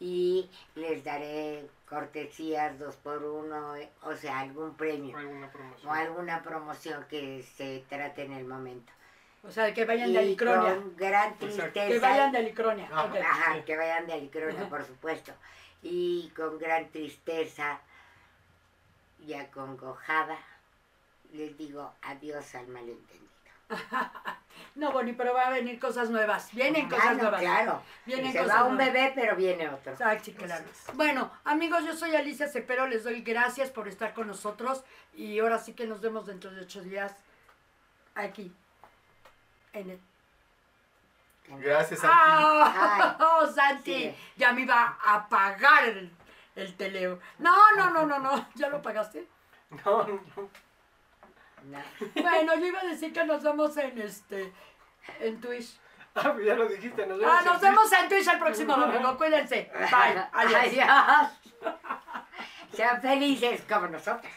[0.00, 5.88] y les daré cortesías dos por uno, o sea, algún premio alguna promoción.
[5.88, 8.92] o alguna promoción que se trate en el momento.
[9.46, 10.74] O sea, que vayan de Alicronia.
[10.74, 11.70] con gran tristeza.
[11.72, 12.88] Que vayan de Alicronia.
[12.92, 13.04] Ah.
[13.04, 13.16] ok.
[13.16, 13.62] Ajá, Sí.
[13.62, 15.32] que vayan de Alicronia, por supuesto.
[15.82, 17.78] Y con gran tristeza
[19.20, 20.38] y acongojada,
[21.32, 23.23] les digo adiós al malentendido.
[24.76, 26.52] No, Bonnie, pero va a venir cosas nuevas.
[26.52, 27.40] Vienen cosas Ah, nuevas.
[27.40, 27.82] claro.
[28.06, 28.92] Vienen Se cosas va un nuevas.
[28.92, 29.94] bebé, pero viene otro.
[30.04, 30.64] Ay, sí, claro.
[30.94, 34.82] Bueno, amigos, yo soy Alicia Cepero, les doy gracias por estar con nosotros
[35.14, 37.14] y ahora sí que nos vemos dentro de ocho días
[38.16, 38.52] aquí.
[39.74, 40.00] En el...
[41.60, 42.16] Gracias, Santi.
[42.18, 43.16] ¡Ah!
[43.20, 43.94] ¡Oh, Santi!
[44.10, 44.14] Sí.
[44.36, 46.10] Ya me iba a pagar el,
[46.56, 47.20] el teleo.
[47.38, 48.48] No, no, no, no, no.
[48.54, 49.28] ¿Ya lo pagaste?
[49.84, 50.20] No, no.
[51.64, 51.78] No.
[52.22, 54.52] Bueno, yo iba a decir que nos vemos en este
[55.20, 55.78] en Twitch.
[56.16, 57.34] Ah, pues ya lo dijiste, nos vemos.
[57.36, 59.16] Ah, en nos vemos en Twitch el próximo domingo.
[59.16, 59.68] Cuídense.
[59.74, 60.24] Bye.
[60.32, 60.62] Adiós.
[60.62, 61.30] Adiós.
[62.72, 64.32] Sean felices como nosotros.